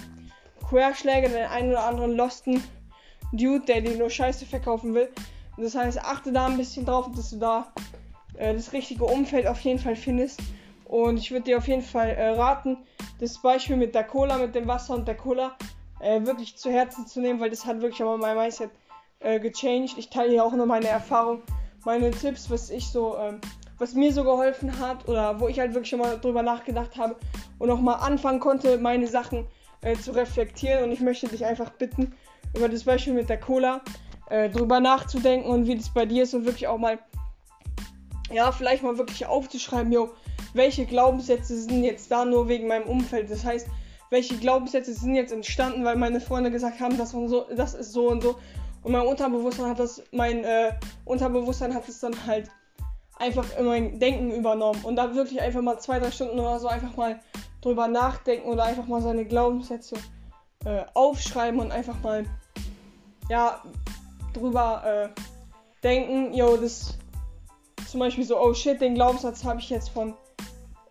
Querschläger, 0.70 1.30
den 1.30 1.46
einen 1.46 1.70
oder 1.70 1.84
anderen 1.84 2.16
Losten 2.16 2.64
Dude, 3.32 3.66
der 3.66 3.82
dir 3.82 3.98
nur 3.98 4.10
Scheiße 4.10 4.46
verkaufen 4.46 4.94
will. 4.94 5.10
Das 5.58 5.76
heißt, 5.76 6.00
achte 6.00 6.32
da 6.32 6.48
ein 6.48 6.58
bisschen 6.58 6.86
drauf, 6.86 7.10
dass 7.16 7.30
du 7.30 7.38
da 7.38 7.72
äh, 8.38 8.54
das 8.54 8.74
richtige 8.74 9.06
Umfeld 9.06 9.48
auf 9.48 9.60
jeden 9.62 9.80
Fall 9.80 9.96
findest. 9.96 10.42
Und 10.86 11.18
ich 11.18 11.32
würde 11.32 11.46
dir 11.46 11.58
auf 11.58 11.68
jeden 11.68 11.82
Fall 11.82 12.10
äh, 12.10 12.30
raten, 12.30 12.78
das 13.20 13.42
Beispiel 13.42 13.76
mit 13.76 13.96
der 13.96 14.04
Cola, 14.04 14.38
mit 14.38 14.54
dem 14.54 14.68
Wasser 14.68 14.94
und 14.94 15.08
der 15.08 15.16
Cola 15.16 15.56
äh, 16.00 16.24
wirklich 16.26 16.58
zu 16.58 16.70
Herzen 16.70 17.08
zu 17.08 17.22
nehmen, 17.22 17.40
weil 17.40 17.50
das 17.50 17.66
hat 17.66 17.82
wirklich 17.82 18.02
aber 18.02 18.18
mein 18.18 18.38
Mindset 18.38 18.70
äh, 19.20 19.40
gechanged. 19.40 19.98
Ich 19.98 20.10
teile 20.10 20.32
hier 20.32 20.44
auch 20.44 20.54
nur 20.54 20.66
meine 20.66 20.88
Erfahrung, 20.88 21.42
meine 21.86 22.12
Tipps, 22.12 22.50
was 22.50 22.70
ich 22.70 22.88
so, 22.88 23.18
ähm, 23.18 23.40
was 23.80 23.94
mir 23.94 24.14
so 24.14 24.24
geholfen 24.24 24.80
hat 24.80 25.08
oder 25.08 25.40
wo 25.40 25.48
ich 25.48 25.60
halt 25.60 25.74
wirklich 25.74 25.90
schon 25.90 26.00
mal 26.00 26.20
drüber 26.20 26.44
nachgedacht 26.44 26.98
habe 26.98 27.16
und 27.58 27.72
auch 27.72 27.82
mal 27.82 27.96
anfangen 27.96 28.40
konnte, 28.40 28.78
meine 28.78 29.08
Sachen 29.08 29.48
äh, 29.82 29.96
zu 29.96 30.12
reflektieren. 30.12 30.84
Und 30.84 30.92
ich 30.92 31.00
möchte 31.00 31.28
dich 31.28 31.46
einfach 31.46 31.72
bitten, 31.72 32.14
über 32.56 32.70
das 32.70 32.84
Beispiel 32.84 33.14
mit 33.14 33.30
der 33.30 33.40
Cola 33.40 33.82
äh, 34.30 34.50
drüber 34.50 34.80
nachzudenken 34.80 35.50
und 35.50 35.68
wie 35.68 35.76
das 35.76 35.90
bei 35.90 36.06
dir 36.06 36.24
ist 36.24 36.34
und 36.34 36.46
wirklich 36.46 36.68
auch 36.68 36.78
mal 36.78 37.00
ja, 38.32 38.52
vielleicht 38.52 38.84
mal 38.84 38.98
wirklich 38.98 39.26
aufzuschreiben, 39.26 39.92
yo, 39.92 40.10
welche 40.54 40.86
Glaubenssätze 40.86 41.58
sind 41.58 41.84
jetzt 41.84 42.10
da 42.12 42.26
nur 42.26 42.48
wegen 42.48 42.68
meinem 42.68 42.88
Umfeld. 42.88 43.30
Das 43.30 43.46
heißt, 43.46 43.68
welche 44.10 44.38
Glaubenssätze 44.38 44.94
sind 44.94 45.16
jetzt 45.16 45.34
entstanden, 45.34 45.84
weil 45.84 45.96
meine 45.96 46.22
Freunde 46.22 46.52
gesagt 46.52 46.80
haben, 46.80 46.98
das, 46.98 47.14
und 47.14 47.28
so, 47.28 47.46
das 47.56 47.74
ist 47.74 47.92
so 47.92 48.10
und 48.10 48.24
so. 48.24 48.36
Und 48.84 48.92
mein 48.92 49.06
Unterbewusstsein 49.06 49.68
hat 49.68 49.80
das, 49.80 50.02
mein 50.12 50.44
äh, 50.44 50.74
Unterbewusstsein 51.06 51.74
hat 51.74 51.88
es 51.90 52.00
dann 52.00 52.14
halt 52.26 52.50
einfach 53.18 53.46
in 53.58 53.66
mein 53.66 54.00
Denken 54.00 54.32
übernommen. 54.32 54.84
Und 54.84 54.96
da 54.96 55.16
wirklich 55.16 55.42
einfach 55.42 55.62
mal 55.62 55.80
zwei, 55.80 56.00
drei 56.00 56.12
Stunden 56.12 56.40
oder 56.40 56.60
so 56.60 56.68
einfach 56.68 56.96
mal 56.96 57.20
drüber 57.62 57.88
nachdenken 57.88 58.48
oder 58.48 58.64
einfach 58.64 58.86
mal 58.86 59.02
seine 59.02 59.26
Glaubenssätze 59.26 59.96
äh, 60.66 60.84
aufschreiben 60.94 61.60
und 61.60 61.72
einfach 61.72 62.00
mal, 62.02 62.26
ja, 63.30 63.62
drüber 64.36 65.12
äh, 65.16 65.22
denken, 65.84 66.34
yo, 66.34 66.58
das 66.58 66.98
zum 67.88 68.00
Beispiel 68.00 68.24
so, 68.24 68.40
oh 68.40 68.54
shit, 68.54 68.82
den 68.82 68.96
Glaubenssatz 68.96 69.44
habe 69.44 69.60
ich 69.60 69.70
jetzt 69.70 69.90
von 69.90 70.16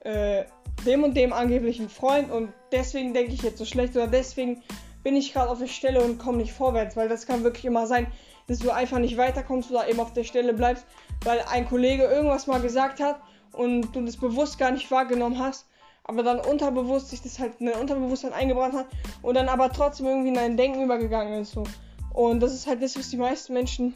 äh, 0.01 0.45
dem 0.87 1.03
und 1.03 1.17
dem 1.17 1.33
angeblichen 1.33 1.89
Freund 1.89 2.31
und 2.31 2.53
deswegen 2.73 3.15
denke 3.15 3.33
ich 3.33 3.43
jetzt 3.43 3.59
so 3.59 3.65
schlecht 3.65 3.97
oder 3.97 4.07
deswegen 4.07 4.63
bin 5.03 5.17
ich 5.17 5.33
gerade 5.33 5.51
auf 5.51 5.59
der 5.59 5.67
Stelle 5.67 6.03
und 6.03 6.19
komme 6.19 6.39
nicht 6.39 6.53
vorwärts, 6.53 6.97
weil 6.97 7.09
das 7.09 7.27
kann 7.27 7.45
wirklich 7.45 7.65
immer 7.65 7.87
sein, 7.87 8.07
dass 8.47 8.59
du 8.59 8.71
einfach 8.71 8.99
nicht 8.99 9.17
weiterkommst 9.17 9.71
oder 9.71 9.89
eben 9.89 10.01
auf 10.01 10.13
der 10.13 10.25
Stelle 10.25 10.55
bleibst, 10.55 10.87
weil 11.25 11.41
ein 11.51 11.69
Kollege 11.69 12.05
irgendwas 12.05 12.47
mal 12.47 12.61
gesagt 12.61 13.01
hat 13.01 13.21
und 13.53 13.95
du 13.95 14.05
das 14.05 14.17
bewusst 14.17 14.59
gar 14.59 14.71
nicht 14.71 14.91
wahrgenommen 14.91 15.39
hast, 15.39 15.67
aber 16.05 16.23
dann 16.23 16.41
unterbewusst 16.41 17.11
sich 17.11 17.23
das 17.23 17.39
halt 17.39 17.55
in 17.61 17.67
dein 17.67 17.81
Unterbewusstsein 17.81 18.33
eingebrannt 18.33 18.75
hat 18.75 18.87
und 19.23 19.35
dann 19.35 19.49
aber 19.49 19.71
trotzdem 19.71 20.07
irgendwie 20.07 20.29
in 20.29 20.35
dein 20.35 20.57
Denken 20.57 20.83
übergegangen 20.83 21.43
ist. 21.43 21.53
So. 21.53 21.65
Und 22.15 22.41
das 22.41 22.55
ist 22.55 22.67
halt 22.67 22.83
das, 22.83 22.97
was 22.97 23.11
die 23.11 23.17
meisten 23.17 23.53
Menschen 23.53 23.95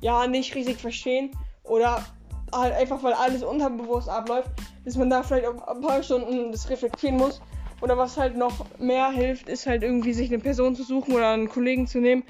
ja 0.00 0.26
nicht 0.26 0.54
richtig 0.54 0.76
verstehen 0.76 1.30
oder 1.64 2.04
halt 2.52 2.74
einfach, 2.74 3.02
weil 3.02 3.14
alles 3.14 3.42
unterbewusst 3.42 4.08
abläuft, 4.08 4.50
dass 4.84 4.96
man 4.96 5.10
da 5.10 5.22
vielleicht 5.22 5.46
auch 5.46 5.66
ein 5.66 5.80
paar 5.80 6.02
Stunden 6.02 6.52
das 6.52 6.68
reflektieren 6.68 7.16
muss. 7.16 7.40
Oder 7.80 7.98
was 7.98 8.16
halt 8.16 8.36
noch 8.36 8.66
mehr 8.78 9.10
hilft, 9.10 9.48
ist 9.48 9.66
halt 9.66 9.82
irgendwie 9.82 10.12
sich 10.12 10.28
eine 10.28 10.38
Person 10.38 10.76
zu 10.76 10.84
suchen 10.84 11.14
oder 11.14 11.30
einen 11.30 11.48
Kollegen 11.48 11.86
zu 11.86 11.98
nehmen, 11.98 12.24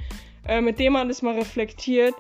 äh, 0.49 0.61
mit 0.61 0.79
dem 0.79 0.95
man 0.95 1.09
das 1.09 1.23
mal 1.23 1.35
reflektiert, 1.35 2.15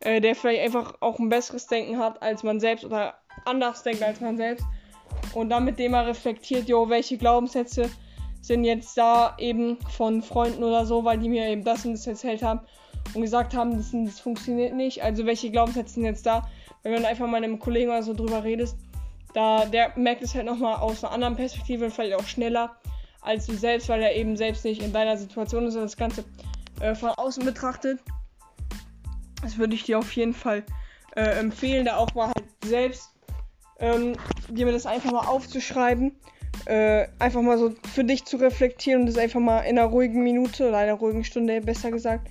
äh, 0.00 0.20
der 0.20 0.34
vielleicht 0.34 0.62
einfach 0.62 0.94
auch 1.00 1.18
ein 1.18 1.28
besseres 1.28 1.66
Denken 1.66 1.98
hat 1.98 2.20
als 2.22 2.42
man 2.42 2.58
selbst 2.58 2.84
oder 2.84 3.14
anders 3.44 3.82
denkt 3.82 4.02
als 4.02 4.20
man 4.20 4.36
selbst. 4.36 4.66
Und 5.34 5.50
dann 5.50 5.64
mit 5.64 5.78
dem 5.78 5.92
man 5.92 6.06
reflektiert, 6.06 6.68
jo, 6.68 6.88
welche 6.88 7.18
Glaubenssätze 7.18 7.90
sind 8.46 8.64
jetzt 8.64 8.96
da 8.98 9.34
eben 9.38 9.78
von 9.90 10.22
Freunden 10.22 10.62
oder 10.62 10.84
so, 10.84 11.04
weil 11.04 11.18
die 11.18 11.28
mir 11.28 11.48
eben 11.48 11.64
das 11.64 11.84
und 11.86 11.92
das 11.92 12.06
erzählt 12.06 12.42
haben 12.42 12.60
und 13.14 13.22
gesagt 13.22 13.54
haben, 13.54 13.76
das, 13.76 13.90
das 13.92 14.20
funktioniert 14.20 14.74
nicht. 14.74 15.02
Also 15.02 15.24
welche 15.24 15.50
Glaubenssätze 15.50 15.94
sind 15.94 16.04
jetzt 16.04 16.26
da? 16.26 16.48
Wenn 16.82 17.00
du 17.00 17.08
einfach 17.08 17.26
mal 17.26 17.38
einem 17.38 17.58
Kollegen 17.58 17.90
oder 17.90 18.02
so 18.02 18.12
drüber 18.12 18.44
redest, 18.44 18.76
da 19.32 19.64
der 19.64 19.92
merkt 19.96 20.22
es 20.22 20.34
halt 20.34 20.44
nochmal 20.44 20.76
aus 20.76 21.02
einer 21.02 21.12
anderen 21.12 21.36
Perspektive, 21.36 21.90
vielleicht 21.90 22.14
auch 22.14 22.26
schneller 22.26 22.76
als 23.22 23.46
du 23.46 23.54
selbst, 23.54 23.88
weil 23.88 24.02
er 24.02 24.14
eben 24.14 24.36
selbst 24.36 24.64
nicht 24.64 24.82
in 24.82 24.92
deiner 24.92 25.16
Situation 25.16 25.66
ist 25.66 25.74
und 25.76 25.82
das 25.82 25.96
Ganze 25.96 26.24
äh, 26.80 26.94
von 26.94 27.08
außen 27.10 27.44
betrachtet. 27.44 28.00
Das 29.42 29.56
würde 29.56 29.74
ich 29.74 29.84
dir 29.84 29.98
auf 29.98 30.12
jeden 30.12 30.34
Fall 30.34 30.64
äh, 31.16 31.38
empfehlen, 31.38 31.86
da 31.86 31.96
auch 31.96 32.14
mal 32.14 32.26
halt 32.26 32.44
selbst 32.64 33.10
ähm, 33.78 34.16
dir 34.48 34.70
das 34.70 34.84
einfach 34.86 35.10
mal 35.10 35.26
aufzuschreiben. 35.26 36.14
Äh, 36.66 37.08
einfach 37.18 37.42
mal 37.42 37.58
so 37.58 37.74
für 37.92 38.04
dich 38.04 38.24
zu 38.24 38.38
reflektieren 38.38 39.02
und 39.02 39.06
das 39.06 39.18
einfach 39.18 39.40
mal 39.40 39.60
in 39.60 39.78
einer 39.78 39.88
ruhigen 39.88 40.22
Minute 40.22 40.68
oder 40.68 40.78
einer 40.78 40.94
ruhigen 40.94 41.22
Stunde 41.22 41.60
besser 41.60 41.90
gesagt, 41.90 42.26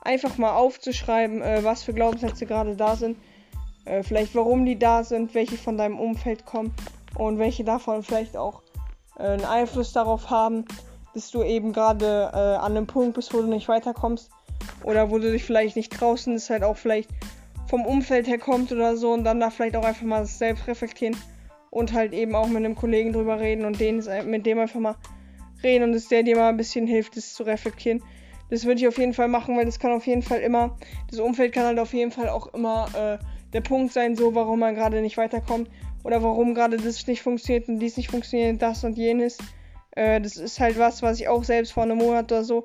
einfach 0.00 0.38
mal 0.38 0.54
aufzuschreiben, 0.54 1.42
äh, 1.42 1.62
was 1.64 1.82
für 1.82 1.92
Glaubenssätze 1.92 2.46
gerade 2.46 2.76
da 2.76 2.96
sind. 2.96 3.18
Äh, 3.84 4.02
vielleicht 4.02 4.34
warum 4.34 4.64
die 4.64 4.78
da 4.78 5.04
sind, 5.04 5.34
welche 5.34 5.58
von 5.58 5.76
deinem 5.76 5.98
Umfeld 5.98 6.46
kommen 6.46 6.74
und 7.16 7.38
welche 7.38 7.64
davon 7.64 8.02
vielleicht 8.02 8.36
auch 8.36 8.62
äh, 9.18 9.24
einen 9.24 9.44
Einfluss 9.44 9.92
darauf 9.92 10.30
haben, 10.30 10.64
dass 11.12 11.30
du 11.30 11.42
eben 11.42 11.74
gerade 11.74 12.30
äh, 12.32 12.36
an 12.36 12.76
einem 12.76 12.86
Punkt 12.86 13.14
bist, 13.14 13.34
wo 13.34 13.42
du 13.42 13.48
nicht 13.48 13.68
weiterkommst 13.68 14.30
oder 14.82 15.10
wo 15.10 15.18
du 15.18 15.30
dich 15.30 15.44
vielleicht 15.44 15.76
nicht 15.76 16.00
und 16.00 16.34
es 16.34 16.48
halt 16.48 16.62
auch 16.62 16.76
vielleicht 16.76 17.10
vom 17.68 17.84
Umfeld 17.84 18.26
her 18.26 18.38
kommt 18.38 18.72
oder 18.72 18.96
so 18.96 19.12
und 19.12 19.24
dann 19.24 19.40
da 19.40 19.50
vielleicht 19.50 19.76
auch 19.76 19.84
einfach 19.84 20.04
mal 20.06 20.24
selbst 20.24 20.66
reflektieren 20.66 21.16
und 21.74 21.92
halt 21.92 22.12
eben 22.12 22.36
auch 22.36 22.46
mit 22.46 22.58
einem 22.58 22.76
Kollegen 22.76 23.12
drüber 23.12 23.40
reden 23.40 23.64
und 23.64 23.80
den, 23.80 24.02
mit 24.26 24.46
dem 24.46 24.60
einfach 24.60 24.78
mal 24.78 24.94
reden 25.62 25.82
und 25.84 25.92
dass 25.92 26.06
der 26.06 26.22
dir 26.22 26.36
mal 26.36 26.48
ein 26.48 26.56
bisschen 26.56 26.86
hilft, 26.86 27.16
das 27.16 27.34
zu 27.34 27.42
reflektieren. 27.42 28.00
Das 28.48 28.64
würde 28.64 28.80
ich 28.80 28.86
auf 28.86 28.96
jeden 28.96 29.12
Fall 29.12 29.26
machen, 29.26 29.56
weil 29.56 29.64
das 29.64 29.80
kann 29.80 29.90
auf 29.90 30.06
jeden 30.06 30.22
Fall 30.22 30.38
immer, 30.38 30.76
das 31.10 31.18
Umfeld 31.18 31.52
kann 31.52 31.64
halt 31.64 31.80
auf 31.80 31.92
jeden 31.92 32.12
Fall 32.12 32.28
auch 32.28 32.54
immer 32.54 32.86
äh, 32.94 33.24
der 33.52 33.60
Punkt 33.60 33.92
sein, 33.92 34.14
so 34.14 34.36
warum 34.36 34.60
man 34.60 34.76
gerade 34.76 35.00
nicht 35.00 35.16
weiterkommt 35.16 35.68
oder 36.04 36.22
warum 36.22 36.54
gerade 36.54 36.76
das 36.76 37.04
nicht 37.08 37.22
funktioniert 37.22 37.68
und 37.68 37.80
dies 37.80 37.96
nicht 37.96 38.10
funktioniert, 38.10 38.62
das 38.62 38.84
und 38.84 38.96
jenes. 38.96 39.38
Äh, 39.96 40.20
das 40.20 40.36
ist 40.36 40.60
halt 40.60 40.78
was, 40.78 41.02
was 41.02 41.18
ich 41.18 41.26
auch 41.26 41.42
selbst 41.42 41.72
vor 41.72 41.82
einem 41.82 41.98
Monat 41.98 42.30
oder 42.30 42.44
so 42.44 42.64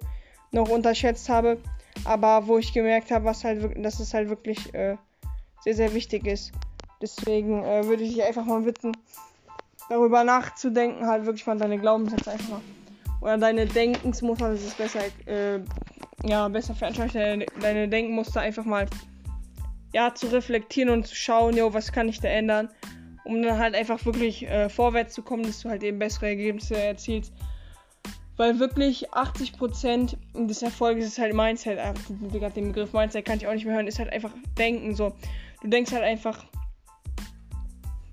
noch 0.52 0.70
unterschätzt 0.70 1.30
habe, 1.30 1.58
aber 2.06 2.46
wo 2.46 2.60
ich 2.60 2.74
gemerkt 2.74 3.10
habe, 3.10 3.26
was 3.26 3.44
halt, 3.44 3.84
dass 3.84 4.00
es 4.00 4.14
halt 4.14 4.30
wirklich 4.30 4.72
äh, 4.76 4.98
sehr, 5.64 5.74
sehr 5.74 5.96
wichtig 5.96 6.28
ist. 6.28 6.52
Deswegen 7.02 7.64
äh, 7.64 7.86
würde 7.86 8.04
ich 8.04 8.16
dich 8.16 8.24
einfach 8.24 8.46
mal 8.46 8.62
bitten, 8.62 8.92
darüber 9.90 10.24
nachzudenken, 10.24 11.08
halt 11.08 11.26
wirklich 11.26 11.46
mal 11.48 11.58
deine 11.58 11.80
Glaubenssätze 11.80 12.32
einfach 12.32 12.50
mal 12.50 12.62
oder 13.22 13.38
deine 13.38 13.66
Denkensmuster, 13.66 14.52
das 14.52 14.64
ist 14.64 14.78
besser, 14.78 15.02
äh, 15.26 15.60
ja, 16.24 16.48
besser 16.48 16.74
veranschaulicht, 16.74 17.16
deine, 17.16 17.46
deine 17.60 17.88
Denkmuster 17.88 18.42
einfach 18.42 18.66
mal, 18.66 18.88
ja, 19.94 20.14
zu 20.14 20.28
reflektieren 20.28 20.90
und 20.90 21.08
zu 21.08 21.16
schauen, 21.16 21.58
jo, 21.58 21.74
was 21.74 21.92
kann 21.92 22.08
ich 22.08 22.20
da 22.20 22.30
ändern, 22.30 22.70
um 23.26 23.42
dann 23.42 23.58
halt 23.58 23.76
einfach 23.76 24.06
wirklich 24.06 24.48
äh, 24.48 24.70
vorwärts 24.70 25.14
zu 25.14 25.22
kommen, 25.22 25.44
dass 25.44 25.62
du 25.62 25.70
halt 25.70 25.84
eben 25.84 26.00
bessere 26.00 26.28
Ergebnisse 26.28 26.78
erzielst. 26.78 27.34
Weil 28.38 28.58
wirklich 28.60 29.12
80% 29.12 30.16
des 30.48 30.62
Erfolges 30.62 31.06
ist 31.08 31.20
halt 31.20 31.34
Mindset. 31.34 31.78
Ach, 31.78 31.94
den 32.54 32.68
Begriff 32.70 32.94
Mindset 32.94 33.26
kann 33.26 33.36
ich 33.36 33.48
auch 33.48 33.54
nicht 33.54 33.66
mehr 33.66 33.76
hören, 33.76 33.88
ist 33.88 34.00
halt 34.00 34.14
einfach 34.14 34.32
Denken 34.58 34.96
so. 34.96 35.12
Du 35.62 35.68
denkst 35.68 35.92
halt 35.92 36.04
einfach, 36.04 36.46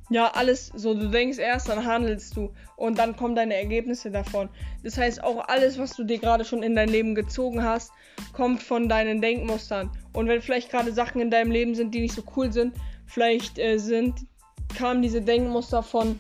ja, 0.09 0.29
alles 0.29 0.71
so, 0.75 0.95
du 0.95 1.09
denkst 1.09 1.39
erst, 1.39 1.69
dann 1.69 1.85
handelst 1.85 2.37
du 2.37 2.53
und 2.77 2.99
dann 2.99 3.17
kommen 3.17 3.35
deine 3.35 3.57
Ergebnisse 3.57 4.11
davon. 4.11 4.49
Das 4.85 4.97
heißt, 4.97 5.23
auch 5.25 5.49
alles, 5.49 5.79
was 5.79 5.97
du 5.97 6.05
dir 6.05 6.19
gerade 6.19 6.45
schon 6.45 6.63
in 6.63 6.77
dein 6.77 6.89
Leben 6.89 7.15
gezogen 7.15 7.65
hast, 7.65 7.91
kommt 8.33 8.63
von 8.63 8.89
deinen 8.89 9.21
Denkmustern. 9.21 9.91
Und 10.13 10.29
wenn 10.29 10.41
vielleicht 10.41 10.71
gerade 10.71 10.93
Sachen 10.93 11.21
in 11.21 11.31
deinem 11.31 11.51
Leben 11.51 11.75
sind, 11.75 11.93
die 11.95 12.01
nicht 12.01 12.15
so 12.15 12.23
cool 12.37 12.53
sind, 12.53 12.75
vielleicht 13.07 13.59
äh, 13.59 13.79
sind, 13.79 14.27
kamen 14.77 15.03
diese 15.03 15.23
Denkmuster 15.23 15.83
von 15.83 16.19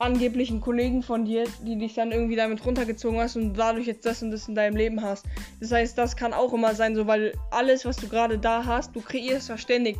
angeblichen 0.00 0.60
Kollegen 0.60 1.02
von 1.02 1.26
dir, 1.26 1.44
die 1.62 1.76
dich 1.76 1.94
dann 1.94 2.10
irgendwie 2.10 2.36
damit 2.36 2.64
runtergezogen 2.64 3.20
hast 3.20 3.36
und 3.36 3.54
dadurch 3.54 3.86
jetzt 3.86 4.06
das 4.06 4.22
und 4.22 4.30
das 4.30 4.48
in 4.48 4.54
deinem 4.54 4.76
Leben 4.76 5.02
hast. 5.02 5.26
Das 5.60 5.70
heißt, 5.70 5.96
das 5.96 6.16
kann 6.16 6.32
auch 6.32 6.54
immer 6.54 6.74
sein, 6.74 6.96
so 6.96 7.06
weil 7.06 7.34
alles, 7.50 7.84
was 7.84 7.98
du 7.98 8.08
gerade 8.08 8.38
da 8.38 8.64
hast, 8.64 8.96
du 8.96 9.00
kreierst 9.00 9.50
ja 9.50 9.58
ständig. 9.58 9.98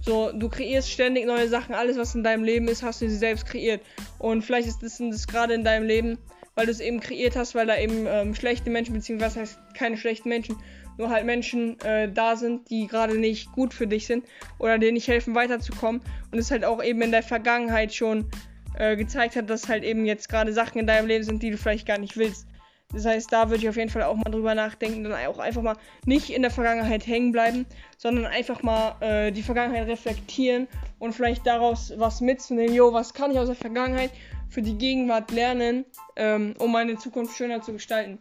So, 0.00 0.32
du 0.32 0.48
kreierst 0.48 0.90
ständig 0.90 1.26
neue 1.26 1.48
Sachen. 1.48 1.74
Alles, 1.74 1.98
was 1.98 2.14
in 2.14 2.22
deinem 2.22 2.44
Leben 2.44 2.68
ist, 2.68 2.82
hast 2.82 3.02
du 3.02 3.08
sie 3.08 3.16
selbst 3.16 3.46
kreiert. 3.46 3.82
Und 4.18 4.42
vielleicht 4.42 4.68
ist 4.68 4.82
das, 4.82 4.98
das 4.98 5.26
gerade 5.26 5.54
in 5.54 5.64
deinem 5.64 5.86
Leben, 5.86 6.18
weil 6.54 6.66
du 6.66 6.72
es 6.72 6.80
eben 6.80 7.00
kreiert 7.00 7.36
hast, 7.36 7.54
weil 7.54 7.66
da 7.66 7.76
eben 7.78 8.06
ähm, 8.06 8.34
schlechte 8.34 8.70
Menschen, 8.70 8.94
beziehungsweise 8.94 9.40
heißt 9.40 9.58
keine 9.74 9.96
schlechten 9.96 10.28
Menschen, 10.28 10.56
nur 10.96 11.10
halt 11.10 11.24
Menschen 11.24 11.80
äh, 11.80 12.10
da 12.12 12.34
sind, 12.34 12.68
die 12.70 12.88
gerade 12.88 13.16
nicht 13.16 13.52
gut 13.52 13.72
für 13.72 13.86
dich 13.86 14.06
sind 14.06 14.24
oder 14.58 14.78
dir 14.78 14.92
nicht 14.92 15.06
helfen, 15.06 15.34
weiterzukommen. 15.34 16.00
Und 16.32 16.38
es 16.38 16.50
halt 16.50 16.64
auch 16.64 16.82
eben 16.82 17.00
in 17.02 17.12
der 17.12 17.22
Vergangenheit 17.22 17.94
schon 17.94 18.26
äh, 18.74 18.96
gezeigt 18.96 19.36
hat, 19.36 19.48
dass 19.48 19.68
halt 19.68 19.84
eben 19.84 20.04
jetzt 20.06 20.28
gerade 20.28 20.52
Sachen 20.52 20.78
in 20.78 20.86
deinem 20.86 21.06
Leben 21.06 21.24
sind, 21.24 21.42
die 21.42 21.50
du 21.50 21.56
vielleicht 21.56 21.86
gar 21.86 21.98
nicht 21.98 22.16
willst. 22.16 22.47
Das 22.92 23.04
heißt, 23.04 23.30
da 23.30 23.50
würde 23.50 23.62
ich 23.62 23.68
auf 23.68 23.76
jeden 23.76 23.90
Fall 23.90 24.04
auch 24.04 24.16
mal 24.16 24.30
drüber 24.30 24.54
nachdenken, 24.54 25.04
dann 25.04 25.12
auch 25.26 25.38
einfach 25.38 25.60
mal 25.60 25.76
nicht 26.06 26.30
in 26.30 26.40
der 26.40 26.50
Vergangenheit 26.50 27.06
hängen 27.06 27.32
bleiben, 27.32 27.66
sondern 27.98 28.24
einfach 28.24 28.62
mal 28.62 28.96
äh, 29.00 29.30
die 29.30 29.42
Vergangenheit 29.42 29.86
reflektieren 29.88 30.68
und 30.98 31.12
vielleicht 31.12 31.46
daraus 31.46 31.92
was 31.98 32.22
mitzunehmen. 32.22 32.74
Jo, 32.74 32.92
was 32.94 33.12
kann 33.12 33.30
ich 33.30 33.38
aus 33.38 33.48
der 33.48 33.56
Vergangenheit 33.56 34.10
für 34.48 34.62
die 34.62 34.78
Gegenwart 34.78 35.30
lernen, 35.30 35.84
ähm, 36.16 36.54
um 36.58 36.72
meine 36.72 36.96
Zukunft 36.96 37.36
schöner 37.36 37.60
zu 37.60 37.74
gestalten. 37.74 38.18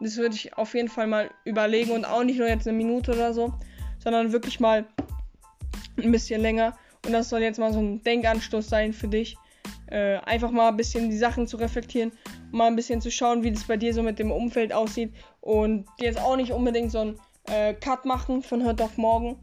Das 0.00 0.18
würde 0.18 0.34
ich 0.34 0.56
auf 0.56 0.74
jeden 0.74 0.88
Fall 0.88 1.06
mal 1.06 1.30
überlegen 1.44 1.92
und 1.92 2.04
auch 2.04 2.22
nicht 2.22 2.38
nur 2.38 2.48
jetzt 2.48 2.68
eine 2.68 2.76
Minute 2.76 3.12
oder 3.12 3.32
so, 3.32 3.54
sondern 3.98 4.32
wirklich 4.32 4.60
mal 4.60 4.86
ein 5.96 6.12
bisschen 6.12 6.42
länger. 6.42 6.76
Und 7.06 7.12
das 7.12 7.30
soll 7.30 7.40
jetzt 7.40 7.58
mal 7.58 7.72
so 7.72 7.80
ein 7.80 8.02
Denkanstoß 8.02 8.68
sein 8.68 8.92
für 8.92 9.08
dich 9.08 9.38
äh, 9.90 10.18
einfach 10.18 10.50
mal 10.50 10.68
ein 10.68 10.76
bisschen 10.76 11.10
die 11.10 11.16
Sachen 11.16 11.46
zu 11.46 11.56
reflektieren, 11.56 12.12
mal 12.52 12.66
ein 12.66 12.76
bisschen 12.76 13.00
zu 13.00 13.10
schauen, 13.10 13.42
wie 13.42 13.52
das 13.52 13.64
bei 13.64 13.76
dir 13.76 13.92
so 13.92 14.02
mit 14.02 14.18
dem 14.18 14.30
Umfeld 14.30 14.72
aussieht. 14.72 15.12
Und 15.40 15.86
jetzt 15.98 16.18
auch 16.18 16.36
nicht 16.36 16.52
unbedingt 16.52 16.92
so 16.92 17.00
ein 17.00 17.20
äh, 17.48 17.74
Cut 17.74 18.04
machen 18.04 18.42
von 18.42 18.64
heute 18.64 18.84
auf 18.84 18.96
morgen, 18.96 19.36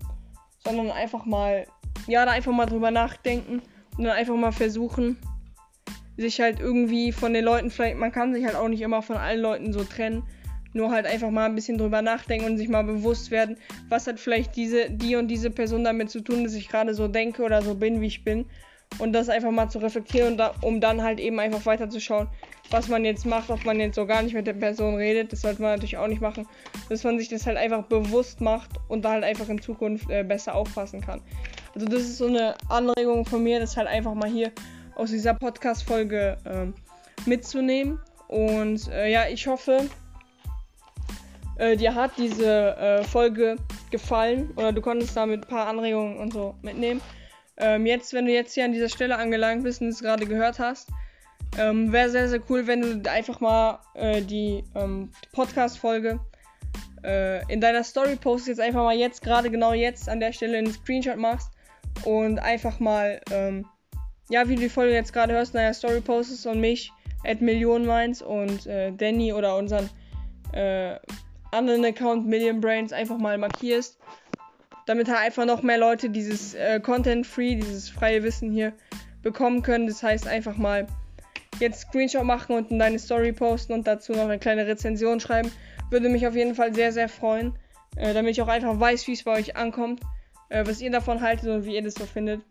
sondern 0.64 0.92
einfach 0.92 1.26
mal, 1.26 1.68
ja, 2.08 2.26
da 2.26 2.32
einfach 2.32 2.54
mal 2.54 2.66
drüber 2.66 2.92
nachdenken 2.92 3.62
und 3.98 4.04
dann 4.04 4.16
einfach 4.16 4.36
mal 4.36 4.52
versuchen, 4.52 5.18
sich 6.18 6.40
halt 6.40 6.60
irgendwie 6.60 7.12
von 7.12 7.34
den 7.34 7.46
Leuten, 7.46 7.70
vielleicht, 7.70 7.98
man 7.98 8.12
kann 8.12 8.34
sich 8.34 8.46
halt 8.46 8.56
auch 8.56 8.70
nicht 8.70 8.82
immer 8.82 9.02
von 9.02 9.18
allen 9.18 9.42
Leuten 9.42 9.74
so 9.74 9.84
trennen, 9.84 10.24
nur 10.74 10.92
halt 10.92 11.06
einfach 11.06 11.30
mal 11.30 11.46
ein 11.46 11.56
bisschen 11.56 11.78
drüber 11.78 12.02
nachdenken 12.02 12.46
und 12.46 12.58
sich 12.58 12.70
mal 12.70 12.84
bewusst 12.84 13.32
werden, 13.32 13.58
was 13.90 14.08
hat 14.08 14.20
vielleicht 14.20 14.56
diese, 14.56 14.90
die 14.90 15.16
und 15.16 15.28
diese 15.28 15.52
Person 15.52 15.84
damit 15.84 16.10
zu 16.10 16.22
tun, 16.22 16.44
dass 16.44 16.54
ich 16.54 16.70
gerade 16.70 16.94
so 16.94 17.08
denke 17.08 17.44
oder 17.44 17.62
so 17.62 17.76
bin, 17.76 18.02
wie 18.02 18.08
ich 18.08 18.24
bin 18.24 18.46
und 19.00 19.14
das 19.14 19.30
einfach 19.30 19.52
mal 19.52 19.70
zu 19.70 19.80
reflektieren 19.80 20.34
und 20.34 20.38
da, 20.38 20.54
um 20.62 20.82
dann 20.82 21.04
halt 21.04 21.20
eben 21.20 21.40
einfach 21.40 21.66
weiterzuschauen, 21.66 22.28
was 22.70 22.88
man 22.88 23.06
jetzt 23.06 23.26
macht, 23.26 23.50
ob 23.50 23.64
man 23.66 23.80
jetzt 23.80 23.96
so 23.96 24.06
gar 24.06 24.22
nicht 24.22 24.34
mit 24.34 24.48
der 24.48 24.54
Person 24.54 24.96
redet. 24.96 25.32
Das 25.32 25.42
sollte 25.42 25.62
man 25.62 25.72
natürlich 25.72 25.98
auch 25.98 26.08
nicht 26.08 26.22
machen, 26.22 26.48
dass 26.90 27.04
man 27.04 27.18
sich 27.18 27.30
das 27.30 27.46
halt 27.46 27.58
einfach 27.58 27.84
bewusst 27.84 28.42
macht 28.42 28.72
und 28.88 29.04
da 29.06 29.12
halt 29.12 29.24
einfach 29.24 29.50
in 29.50 29.62
Zukunft 29.62 30.10
äh, 30.10 30.24
besser 30.24 30.56
aufpassen 30.56 31.02
kann. 31.02 31.22
Also 31.76 31.88
das 31.88 32.02
ist 32.02 32.18
so 32.18 32.28
eine 32.28 32.56
Anregung 32.70 33.26
von 33.26 33.44
mir, 33.44 33.60
das 33.60 33.78
halt 33.78 33.88
einfach 33.88 34.14
mal 34.14 34.30
hier 34.30 34.52
aus 34.96 35.12
dieser 35.12 35.34
Podcast-Folge 35.36 36.38
ähm, 36.46 36.74
mitzunehmen. 37.26 38.00
Und 38.28 38.88
äh, 38.90 39.12
ja, 39.12 39.28
ich 39.30 39.48
hoffe, 39.48 39.88
äh, 41.58 41.78
dir 41.78 41.96
hat 41.96 42.12
diese 42.18 42.76
äh, 42.78 43.04
Folge 43.04 43.58
gefallen 43.92 44.52
oder 44.56 44.72
du 44.74 44.82
konntest 44.82 45.16
damit 45.16 45.46
ein 45.46 45.50
paar 45.50 45.68
Anregungen 45.68 46.18
und 46.18 46.34
so 46.34 46.56
mitnehmen. 46.62 47.02
Ähm, 47.58 47.86
jetzt, 47.86 48.14
wenn 48.14 48.26
du 48.26 48.32
jetzt 48.32 48.54
hier 48.54 48.66
an 48.66 48.72
dieser 48.72 48.90
Stelle 48.90 49.18
angelangt 49.18 49.64
bist 49.64 49.82
und 49.82 49.88
es 49.88 50.00
gerade 50.00 50.26
gehört 50.26 50.60
hast, 50.60 50.90
ähm, 51.58 51.92
wäre 51.92 52.10
sehr, 52.10 52.30
sehr 52.30 52.42
cool, 52.50 52.68
wenn 52.68 52.82
du 53.02 53.12
einfach 53.12 53.40
mal 53.40 53.80
äh, 53.96 54.22
die 54.22 54.64
ähm, 54.76 55.12
Podcast-Folge 55.32 56.20
äh, 57.04 57.52
in 57.52 57.62
deiner 57.62 57.84
Story 57.84 58.16
postest, 58.16 58.60
jetzt 58.60 58.60
einfach 58.60 58.84
mal 58.84 58.96
jetzt, 58.96 59.22
gerade 59.22 59.50
genau 59.50 59.74
jetzt 59.74 60.10
an 60.10 60.20
der 60.20 60.34
Stelle 60.34 60.58
einen 60.58 60.72
Screenshot 60.72 61.18
machst 61.18 61.52
und 62.04 62.40
einfach 62.40 62.80
mal, 62.80 63.22
ähm, 63.32 63.66
ja, 64.30 64.48
wie 64.48 64.56
du 64.56 64.62
die 64.62 64.70
Folge 64.70 64.94
jetzt 64.94 65.14
gerade 65.14 65.34
hörst, 65.34 65.54
in 65.54 65.60
deiner 65.60 65.74
Story 65.74 66.02
postest 66.02 66.46
und 66.46 66.60
mich, 66.60 66.92
at 67.26 67.42
Millionenminds 67.42 68.22
und 68.22 68.68
äh, 68.68 68.92
Danny 68.92 69.34
oder 69.34 69.56
unseren 69.58 69.90
äh, 70.54 70.96
anderen 71.52 71.86
Account 71.86 72.28
Million 72.28 72.62
Brains 72.62 72.94
einfach 72.94 73.18
mal 73.18 73.38
markierst 73.38 73.98
damit 74.88 75.10
halt 75.10 75.20
einfach 75.20 75.46
noch 75.46 75.62
mehr 75.62 75.78
Leute 75.78 76.10
dieses 76.10 76.56
äh, 76.56 76.80
Content 76.80 77.28
Free, 77.28 77.56
dieses 77.56 77.90
freie 77.90 78.24
Wissen 78.24 78.52
hier 78.52 78.74
bekommen 79.22 79.62
können. 79.62 79.86
Das 79.86 80.02
heißt 80.02 80.28
einfach 80.28 80.58
mal 80.58 80.88
jetzt 81.60 81.82
Screenshot 81.82 82.24
machen 82.24 82.56
und 82.56 82.72
in 82.72 82.80
deine 82.80 82.98
Story 82.98 83.34
posten 83.34 83.74
und 83.74 83.86
dazu 83.86 84.14
noch 84.14 84.24
eine 84.24 84.40
kleine 84.40 84.66
Rezension 84.66 85.20
schreiben. 85.20 85.52
Würde 85.90 86.10
mich 86.10 86.26
auf 86.26 86.36
jeden 86.36 86.56
Fall 86.56 86.74
sehr, 86.74 86.92
sehr 86.94 87.10
freuen, 87.10 87.54
äh, 87.98 88.14
damit 88.14 88.32
ich 88.32 88.42
auch 88.42 88.48
einfach 88.48 88.80
weiß, 88.80 89.08
wie 89.08 89.14
es 89.14 89.24
bei 89.24 89.34
euch 89.34 89.58
ankommt, 89.58 90.02
äh, 90.50 90.66
was 90.66 90.82
ihr 90.82 90.90
davon 90.90 91.22
haltet 91.22 91.50
und 91.50 91.66
wie 91.66 91.76
ihr 91.76 91.84
das 91.84 91.96
so 91.96 92.06
findet. 92.06 92.42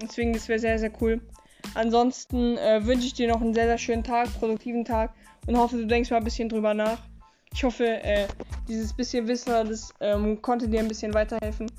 Deswegen, 0.00 0.32
das 0.32 0.48
wäre 0.48 0.58
sehr, 0.58 0.78
sehr 0.78 0.92
cool. 1.00 1.20
Ansonsten 1.74 2.58
äh, 2.58 2.84
wünsche 2.84 3.06
ich 3.06 3.14
dir 3.14 3.28
noch 3.28 3.40
einen 3.40 3.54
sehr, 3.54 3.66
sehr 3.66 3.78
schönen 3.78 4.02
Tag, 4.02 4.28
produktiven 4.38 4.84
Tag 4.84 5.14
und 5.46 5.56
hoffe, 5.56 5.76
du 5.76 5.86
denkst 5.86 6.10
mal 6.10 6.18
ein 6.18 6.24
bisschen 6.24 6.48
drüber 6.48 6.74
nach. 6.74 6.98
Ich 7.54 7.62
hoffe, 7.62 7.86
äh, 7.86 8.26
dieses 8.66 8.92
bisschen 8.92 9.28
Wissen, 9.28 9.52
das 9.68 9.94
ähm, 10.00 10.42
konnte 10.42 10.66
dir 10.68 10.80
ein 10.80 10.88
bisschen 10.88 11.14
weiterhelfen. 11.14 11.70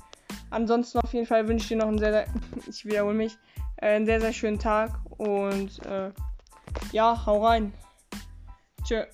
Ansonsten 0.48 0.98
auf 1.00 1.12
jeden 1.12 1.26
Fall 1.26 1.46
wünsche 1.46 1.64
ich 1.64 1.68
dir 1.68 1.76
noch 1.76 1.88
einen 1.88 1.98
sehr, 1.98 2.12
sehr 2.12 2.26
ich 2.66 2.84
wiederhole 2.86 3.14
mich, 3.14 3.36
äh, 3.76 3.96
einen 3.96 4.06
sehr, 4.06 4.20
sehr 4.20 4.32
schönen 4.32 4.58
Tag 4.58 4.98
und 5.18 5.84
äh, 5.84 6.10
ja, 6.92 7.26
hau 7.26 7.44
rein. 7.44 7.74
Tschö. 8.84 9.04